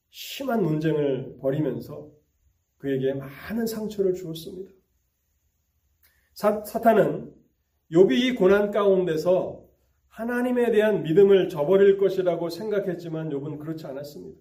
심한 0.09 0.63
논쟁을 0.63 1.37
벌이면서 1.39 2.09
그에게 2.77 3.13
많은 3.13 3.65
상처를 3.65 4.13
주었습니다. 4.13 4.71
사, 6.33 6.63
사탄은 6.63 7.33
욥이 7.91 8.11
이 8.11 8.35
고난 8.35 8.71
가운데서 8.71 9.68
하나님에 10.19 10.71
대한 10.71 11.01
믿음을 11.03 11.47
저버릴 11.47 11.97
것이라고 11.97 12.49
생각했지만 12.49 13.29
욥은 13.29 13.57
그렇지 13.57 13.87
않았습니다. 13.87 14.37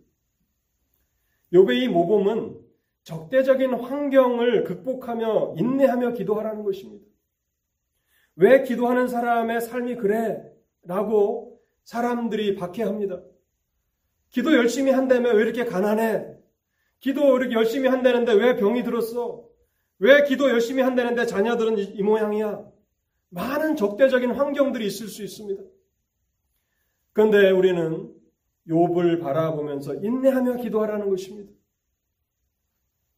욥의 1.53 1.83
이 1.83 1.89
모범은 1.89 2.59
적대적인 3.05 3.75
환경을 3.75 4.65
극복하며 4.65 5.55
인내하며 5.57 6.15
기도하라는 6.15 6.65
것입니다. 6.65 7.07
왜 8.35 8.65
기도하는 8.65 9.07
사람의 9.07 9.61
삶이 9.61 9.97
그래? 9.97 10.43
라고 10.83 11.61
사람들이 11.85 12.57
박해합니다. 12.57 13.21
기도 14.31 14.57
열심히 14.57 14.91
한다며 14.91 15.31
왜 15.31 15.43
이렇게 15.45 15.65
가난해? 15.65 16.27
기도 16.99 17.39
이렇게 17.39 17.55
열심히 17.55 17.89
한다는데 17.89 18.33
왜 18.33 18.57
병이 18.57 18.83
들었어? 18.83 19.49
왜 20.01 20.25
기도 20.25 20.51
열심히 20.51 20.83
한다는데 20.83 21.25
자녀들은 21.27 21.79
이 21.79 22.03
모양이야? 22.03 22.78
많은 23.31 23.77
적대적인 23.77 24.33
환경들이 24.33 24.87
있을 24.87 25.09
수 25.09 25.23
있습니다. 25.23 25.63
그런데 27.13 27.51
우리는 27.51 28.15
욥을 28.69 29.21
바라보면서 29.21 29.97
인내하며 29.97 30.57
기도하라는 30.57 31.09
것입니다. 31.09 31.53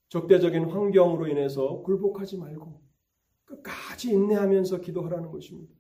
적대적인 0.09 0.65
환경으로 0.65 1.29
인해서 1.29 1.83
굴복하지 1.83 2.39
말고 2.39 2.81
끝까지 3.45 4.11
인내하면서 4.11 4.81
기도하라는 4.81 5.31
것입니다. 5.31 5.73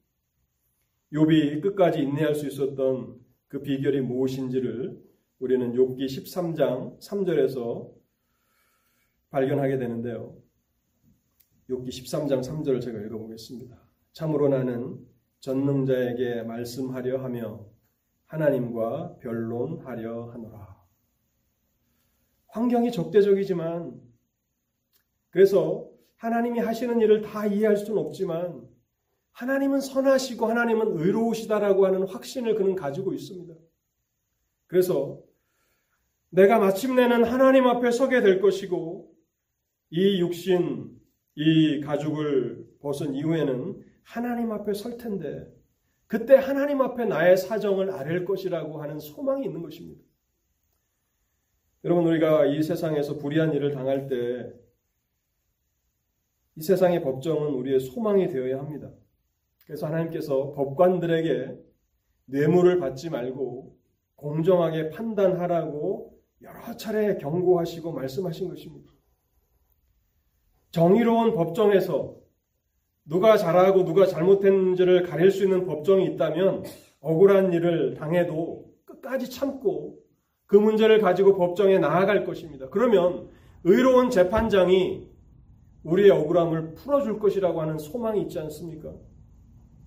욥이 1.12 1.60
끝까지 1.62 2.00
인내할 2.00 2.34
수 2.34 2.46
있었던 2.46 3.18
그 3.48 3.62
비결이 3.62 4.00
무엇인지를 4.02 5.02
우리는 5.40 5.72
욥기 5.72 6.04
13장 6.04 7.00
3절에서 7.00 7.90
발견하게 9.30 9.78
되는데요. 9.78 10.36
욥기 11.68 11.88
13장 11.88 12.40
3절을 12.42 12.80
제가 12.80 13.00
읽어보겠습니다. 13.00 13.89
참으로 14.12 14.48
나는 14.48 14.98
전능자에게 15.40 16.42
말씀하려 16.42 17.22
하며 17.22 17.66
하나님과 18.26 19.16
변론하려 19.18 20.30
하노라. 20.30 20.80
환경이 22.48 22.92
적대적이지만 22.92 24.00
그래서 25.30 25.88
하나님이 26.16 26.58
하시는 26.58 27.00
일을 27.00 27.22
다 27.22 27.46
이해할 27.46 27.76
수는 27.76 28.00
없지만 28.00 28.68
하나님은 29.32 29.80
선하시고 29.80 30.46
하나님은 30.46 30.98
의로우시다라고 30.98 31.86
하는 31.86 32.06
확신을 32.06 32.56
그는 32.56 32.74
가지고 32.74 33.12
있습니다. 33.12 33.54
그래서 34.66 35.20
내가 36.30 36.58
마침내는 36.58 37.24
하나님 37.24 37.66
앞에 37.66 37.90
서게 37.90 38.20
될 38.20 38.40
것이고 38.40 39.12
이 39.90 40.20
육신, 40.20 41.00
이 41.36 41.80
가죽을 41.80 42.68
벗은 42.80 43.14
이후에는 43.14 43.89
하나님 44.02 44.52
앞에 44.52 44.74
설 44.74 44.96
텐데 44.96 45.46
그때 46.06 46.34
하나님 46.34 46.80
앞에 46.80 47.04
나의 47.04 47.36
사정을 47.36 47.90
아랠 47.90 48.24
것이라고 48.24 48.82
하는 48.82 48.98
소망이 48.98 49.44
있는 49.44 49.62
것입니다. 49.62 50.02
여러분 51.84 52.06
우리가 52.06 52.46
이 52.46 52.62
세상에서 52.62 53.18
불의한 53.18 53.52
일을 53.54 53.72
당할 53.72 54.08
때 54.08 54.60
이 56.60 56.62
세상의 56.62 57.02
법정은 57.02 57.54
우리의 57.54 57.80
소망이 57.80 58.28
되어야 58.28 58.58
합니다. 58.58 58.90
그래서 59.64 59.86
하나님께서 59.86 60.52
법관들에게 60.52 61.58
뇌물을 62.26 62.78
받지 62.80 63.08
말고 63.08 63.78
공정하게 64.16 64.90
판단하라고 64.90 66.20
여러 66.42 66.76
차례 66.76 67.16
경고하시고 67.16 67.92
말씀하신 67.92 68.48
것입니다. 68.48 68.92
정의로운 70.70 71.34
법정에서 71.34 72.19
누가 73.04 73.36
잘하고 73.36 73.84
누가 73.84 74.06
잘못했는지를 74.06 75.04
가릴 75.04 75.30
수 75.30 75.44
있는 75.44 75.66
법정이 75.66 76.06
있다면 76.06 76.64
억울한 77.00 77.52
일을 77.52 77.94
당해도 77.94 78.66
끝까지 78.84 79.30
참고 79.30 79.98
그 80.46 80.56
문제를 80.56 81.00
가지고 81.00 81.36
법정에 81.36 81.78
나아갈 81.78 82.24
것입니다. 82.24 82.68
그러면 82.70 83.28
의로운 83.64 84.10
재판장이 84.10 85.08
우리의 85.84 86.10
억울함을 86.10 86.74
풀어줄 86.74 87.18
것이라고 87.18 87.60
하는 87.60 87.78
소망이 87.78 88.22
있지 88.22 88.38
않습니까? 88.38 88.92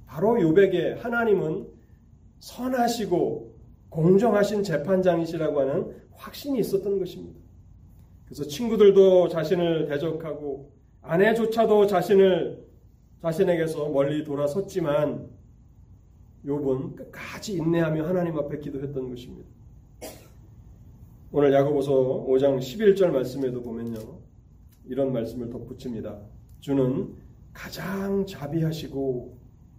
바로 0.05 0.41
요백에 0.41 0.93
하나님은 0.93 1.67
선하시고 2.39 3.53
공정하신 3.89 4.63
재판장이시라고 4.63 5.61
하는 5.61 5.95
확신이 6.13 6.59
있었던 6.59 6.97
것입니다. 6.97 7.39
그래서 8.25 8.43
친구들도 8.45 9.27
자신을 9.27 9.87
대적하고 9.87 10.71
아내조차도 11.01 11.87
자신을 11.87 12.62
자신에게서 13.23 13.87
멀리 13.87 14.25
돌아섰지만 14.25 15.29
욥은 16.45 16.95
끝까지 16.95 17.53
인내하며 17.53 18.05
하나님 18.05 18.37
앞에 18.37 18.59
기도했던 18.59 19.09
것입니다. 19.09 19.49
오늘 21.31 21.53
야고보서 21.53 22.25
5장 22.27 22.57
11절 22.57 23.11
말씀에도 23.11 23.61
보면요. 23.63 23.97
이런 24.85 25.13
말씀을 25.13 25.49
덧붙입니다. 25.49 26.19
주는 26.59 27.15
가장 27.53 28.25
자비하시고 28.25 29.37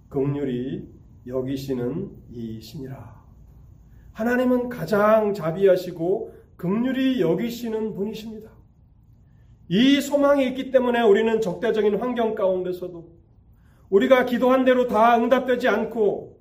긍휼이 0.09 0.89
여기시는 1.27 2.13
이신이라. 2.31 3.25
하나님은 4.13 4.71
가장 4.71 5.35
자비하시고 5.35 6.35
극률이 6.57 7.21
여기시는 7.21 7.95
분이십니다. 7.95 8.51
이 9.69 10.01
소망이 10.01 10.47
있기 10.49 10.71
때문에 10.71 11.03
우리는 11.03 11.41
적대적인 11.43 11.97
환경 11.97 12.35
가운데서도 12.35 13.24
우리가 13.95 14.25
기도한 14.25 14.65
대로 14.65 14.89
다 14.89 15.17
응답되지 15.17 15.69
않고 15.69 16.41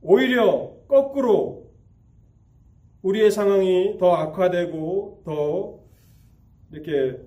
오히려 0.00 0.72
거꾸로 0.88 1.70
우리의 3.02 3.30
상황이 3.30 3.98
더 3.98 4.12
악화되고 4.12 5.22
더 5.26 5.78
이렇게 6.72 7.20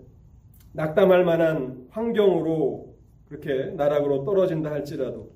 낙담할 0.74 1.24
만한 1.24 1.88
환경으로 1.92 2.96
그렇게 3.28 3.66
나락으로 3.76 4.26
떨어진다 4.26 4.72
할지라도 4.72 5.36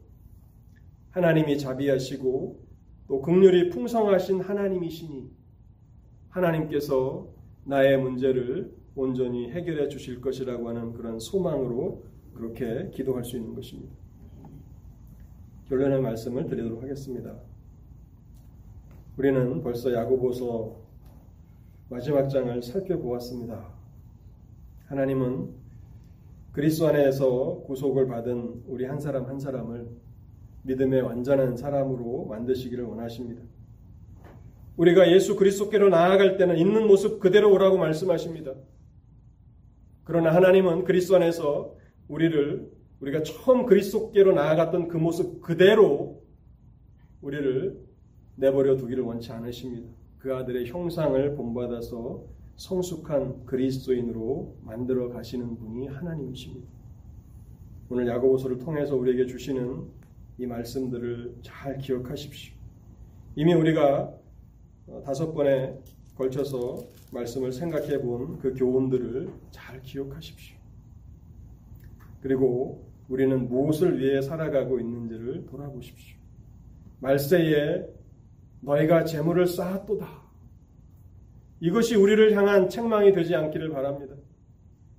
하나님이 1.11 1.59
자비하시고 1.59 2.59
또 3.09 3.21
극률이 3.21 3.69
풍성하신 3.69 4.41
하나님이시니 4.41 5.29
하나님께서 6.29 7.27
나의 7.65 7.99
문제를 7.99 8.73
온전히 8.95 9.51
해결해 9.51 9.89
주실 9.89 10.21
것이라고 10.21 10.69
하는 10.69 10.93
그런 10.93 11.19
소망으로 11.19 12.05
그렇게 12.33 12.89
기도할 12.91 13.23
수 13.23 13.37
있는 13.37 13.53
것입니다. 13.53 14.02
결론의 15.69 16.01
말씀을 16.01 16.45
드리도록 16.47 16.83
하겠습니다. 16.83 17.35
우리는 19.17 19.61
벌써 19.61 19.93
야고보서 19.93 20.75
마지막 21.89 22.27
장을 22.27 22.61
살펴보았습니다. 22.61 23.67
하나님은 24.87 25.53
그리스도 26.51 26.87
안에서 26.87 27.63
구속을 27.65 28.07
받은 28.07 28.63
우리 28.67 28.85
한 28.85 28.99
사람 28.99 29.25
한 29.25 29.39
사람을 29.39 29.87
믿음의 30.63 31.01
완전한 31.01 31.55
사람으로 31.55 32.25
만드시기를 32.25 32.83
원하십니다. 32.83 33.41
우리가 34.77 35.11
예수 35.11 35.35
그리스도께로 35.35 35.89
나아갈 35.89 36.37
때는 36.37 36.57
있는 36.57 36.87
모습 36.87 37.19
그대로 37.19 37.51
오라고 37.53 37.77
말씀하십니다. 37.77 38.53
그러나 40.03 40.33
하나님은 40.33 40.83
그리스도 40.83 41.15
안에서 41.15 41.75
우리를 42.07 42.71
우리가 43.03 43.21
처음 43.23 43.65
그리스도께로 43.65 44.33
나아갔던 44.33 44.87
그 44.87 44.95
모습 44.95 45.41
그대로 45.41 46.21
우리를 47.21 47.77
내버려 48.37 48.77
두기를 48.77 49.03
원치 49.03 49.31
않으십니다. 49.33 49.89
그 50.19 50.33
아들의 50.33 50.67
형상을 50.67 51.35
본받아서 51.35 52.23
성숙한 52.55 53.45
그리스도인으로 53.45 54.55
만들어 54.61 55.09
가시는 55.09 55.57
분이 55.57 55.87
하나님이십니다. 55.87 56.65
오늘 57.89 58.07
야고보서를 58.07 58.59
통해서 58.59 58.95
우리에게 58.95 59.25
주시는 59.25 59.83
이 60.37 60.45
말씀들을 60.45 61.35
잘 61.41 61.77
기억하십시오. 61.79 62.55
이미 63.35 63.53
우리가 63.53 64.13
다섯 65.03 65.33
번에 65.33 65.77
걸쳐서 66.15 66.77
말씀을 67.11 67.51
생각해 67.51 67.99
본 68.01 68.37
그 68.39 68.53
교훈들을 68.53 69.29
잘 69.51 69.81
기억하십시오. 69.81 70.57
그리고 72.21 72.92
우리는 73.13 73.47
무엇을 73.47 73.99
위해 73.99 74.21
살아가고 74.21 74.79
있는지를 74.79 75.45
돌아보십시오. 75.45 76.17
말세에 76.99 77.85
너희가 78.61 79.03
재물을 79.03 79.45
쌓았도다. 79.45 80.07
이것이 81.59 81.95
우리를 81.95 82.35
향한 82.35 82.67
책망이 82.69 83.13
되지 83.13 83.35
않기를 83.35 83.69
바랍니다. 83.69 84.15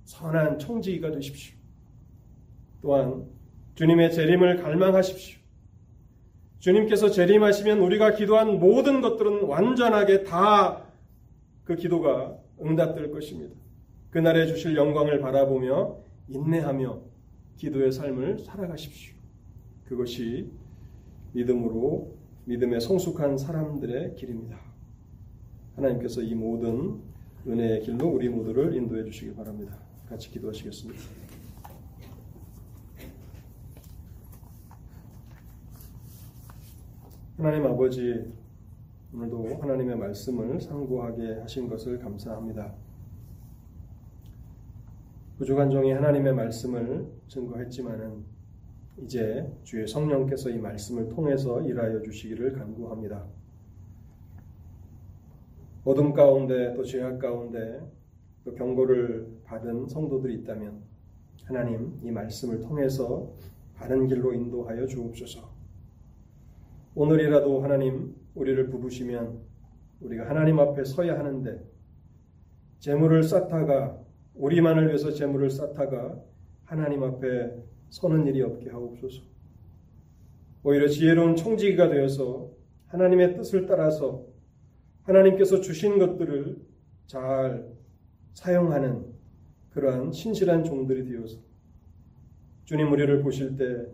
선한 0.05 0.59
청지기가 0.59 1.11
되십시오. 1.11 1.57
또한 2.81 3.25
주님의 3.75 4.13
재림을 4.13 4.61
갈망하십시오. 4.63 5.39
주님께서 6.59 7.09
재림하시면 7.09 7.79
우리가 7.79 8.13
기도한 8.15 8.59
모든 8.59 9.01
것들은 9.01 9.43
완전하게 9.43 10.23
다 10.23 10.85
그 11.65 11.75
기도가 11.75 12.37
응답될 12.61 13.11
것입니다. 13.11 13.55
그날에 14.11 14.45
주실 14.45 14.77
영광을 14.77 15.19
바라보며 15.19 15.97
인내하며 16.29 17.14
기도의 17.57 17.91
삶을 17.91 18.39
살아가십시오. 18.39 19.15
그것이 19.85 20.51
믿음으로 21.33 22.15
믿음에 22.45 22.79
성숙한 22.79 23.37
사람들의 23.37 24.15
길입니다. 24.15 24.59
하나님께서 25.75 26.21
이 26.21 26.33
모든 26.35 27.01
은혜의 27.47 27.81
길로 27.81 28.07
우리 28.07 28.29
모두를 28.29 28.75
인도해 28.75 29.03
주시기 29.03 29.35
바랍니다. 29.35 29.77
같이 30.09 30.31
기도하시겠습니다. 30.31 31.01
하나님 37.37 37.65
아버지, 37.65 38.33
오늘도 39.13 39.57
하나님의 39.61 39.97
말씀을 39.97 40.61
상고하게 40.61 41.41
하신 41.41 41.67
것을 41.67 41.99
감사합니다. 41.99 42.73
부족한 45.37 45.69
종이 45.69 45.91
하나님의 45.91 46.33
말씀을 46.33 47.07
증거했지만은 47.27 48.23
이제 49.03 49.45
주의 49.63 49.85
성령께서 49.85 50.49
이 50.49 50.57
말씀을 50.57 51.09
통해서 51.09 51.61
일하여 51.61 52.01
주시기를 52.01 52.53
간구합니다. 52.53 53.25
어둠 55.83 56.13
가운데 56.13 56.73
또 56.73 56.83
죄악 56.83 57.19
가운데 57.19 57.81
또 58.45 58.55
경고를 58.55 59.27
받은 59.43 59.87
성도들이 59.87 60.35
있다면 60.35 60.81
하나님 61.43 61.99
이 62.01 62.11
말씀을 62.11 62.61
통해서 62.61 63.33
바른 63.75 64.07
길로 64.07 64.33
인도하여 64.33 64.87
주옵소서. 64.87 65.53
오늘이라도 66.95 67.61
하나님 67.61 68.15
우리를 68.35 68.69
부르시면 68.69 69.41
우리가 69.99 70.29
하나님 70.29 70.59
앞에 70.59 70.85
서야 70.85 71.19
하는데 71.19 71.61
재물을 72.79 73.21
쌓다가 73.21 74.04
우리만을 74.35 74.87
위해서 74.87 75.11
재물을 75.11 75.49
쌓다가 75.49 76.19
하나님 76.65 77.03
앞에 77.03 77.55
서는 77.89 78.27
일이 78.27 78.41
없게 78.41 78.69
하옵소서. 78.69 79.21
오히려 80.63 80.87
지혜로운 80.87 81.35
총지기가 81.35 81.89
되어서 81.89 82.49
하나님의 82.87 83.35
뜻을 83.35 83.65
따라서 83.65 84.25
하나님께서 85.03 85.61
주신 85.61 85.99
것들을 85.99 86.57
잘 87.05 87.71
사용하는 88.33 89.05
그러한 89.71 90.11
신실한 90.11 90.63
종들이 90.63 91.05
되어서 91.05 91.37
주님 92.65 92.91
우리를 92.91 93.21
보실 93.21 93.55
때 93.55 93.85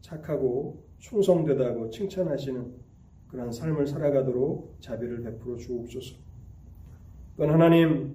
착하고 0.00 0.84
충성되다고 0.98 1.90
칭찬하시는 1.90 2.72
그러한 3.28 3.50
삶을 3.50 3.86
살아가도록 3.86 4.76
자비를 4.80 5.22
베풀어 5.22 5.56
주옵소서. 5.56 6.16
또한 7.36 7.52
하나님 7.52 8.14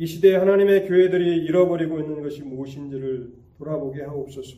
이 0.00 0.06
시대에 0.06 0.36
하나님의 0.36 0.88
교회들이 0.88 1.44
잃어버리고 1.44 2.00
있는 2.00 2.22
것이 2.22 2.42
무엇인지를 2.42 3.34
돌아보게 3.58 4.00
하옵소서. 4.00 4.56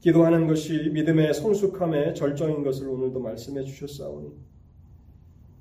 기도하는 0.00 0.48
것이 0.48 0.90
믿음의 0.90 1.32
성숙함의 1.32 2.16
절정인 2.16 2.64
것을 2.64 2.88
오늘도 2.88 3.20
말씀해 3.20 3.62
주셨사오니 3.62 4.32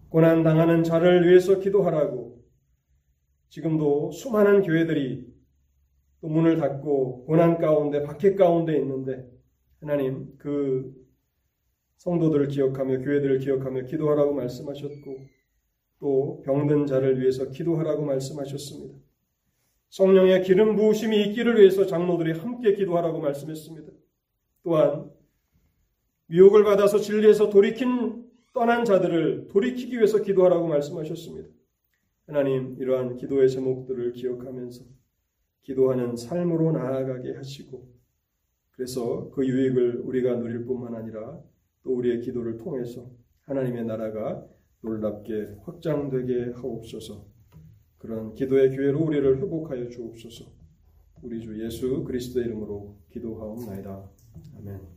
고난 0.10 0.42
당하는 0.42 0.84
자를 0.84 1.30
위해서 1.30 1.60
기도하라고 1.60 2.44
지금도 3.50 4.10
수많은 4.10 4.64
교회들이 4.64 5.32
또 6.22 6.28
문을 6.28 6.58
닫고 6.58 7.26
고난 7.26 7.60
가운데 7.60 8.02
박해 8.02 8.34
가운데 8.34 8.76
있는데 8.76 9.24
하나님 9.82 10.36
그 10.40 10.96
성도들을 11.98 12.48
기억하며 12.48 13.02
교회들을 13.02 13.38
기억하며 13.38 13.84
기도하라고 13.84 14.34
말씀하셨고 14.34 15.35
또 16.00 16.42
병든 16.46 16.86
자를 16.86 17.20
위해서 17.20 17.50
기도하라고 17.50 18.06
말씀하셨습니다. 18.06 18.96
성령의 19.90 20.44
기름 20.44 20.76
부으심이 20.76 21.24
있기를 21.28 21.60
위해서 21.60 21.86
장로들이 21.86 22.34
함께 22.34 22.74
기도하라고 22.74 23.20
말씀했습니다. 23.20 23.92
또한 24.64 25.10
미혹을 26.28 26.64
받아서 26.64 27.00
진리에서 27.00 27.50
돌이킨 27.50 28.26
떠난 28.54 28.84
자들을 28.84 29.50
돌이키기 29.50 29.96
위해서 29.96 30.22
기도하라고 30.22 30.68
말씀하셨습니다. 30.68 31.50
하나님, 32.28 32.76
이러한 32.80 33.18
기도의 33.18 33.50
제목들을 33.50 34.14
기억하면서 34.14 34.84
기도하는 35.62 36.16
삶으로 36.16 36.72
나아가게 36.72 37.34
하시고, 37.34 37.88
그래서 38.72 39.30
그 39.32 39.48
유익을 39.48 40.02
우리가 40.04 40.36
누릴 40.38 40.66
뿐만 40.66 40.96
아니라 40.96 41.40
또 41.84 41.96
우리의 41.96 42.22
기도를 42.22 42.58
통해서 42.58 43.10
하나님의 43.44 43.86
나라가 43.86 44.46
놀랍게 44.86 45.58
확장되게 45.64 46.54
하옵소서. 46.56 47.26
그런 47.98 48.34
기도의 48.36 48.70
기회로 48.70 49.04
우리를 49.04 49.42
회복하여 49.42 49.90
주옵소서. 49.90 50.46
우리 51.24 51.42
주 51.42 51.64
예수 51.64 52.04
그리스도의 52.04 52.46
이름으로 52.46 52.96
기도하옵나이다. 53.10 54.10
아멘. 54.60 54.95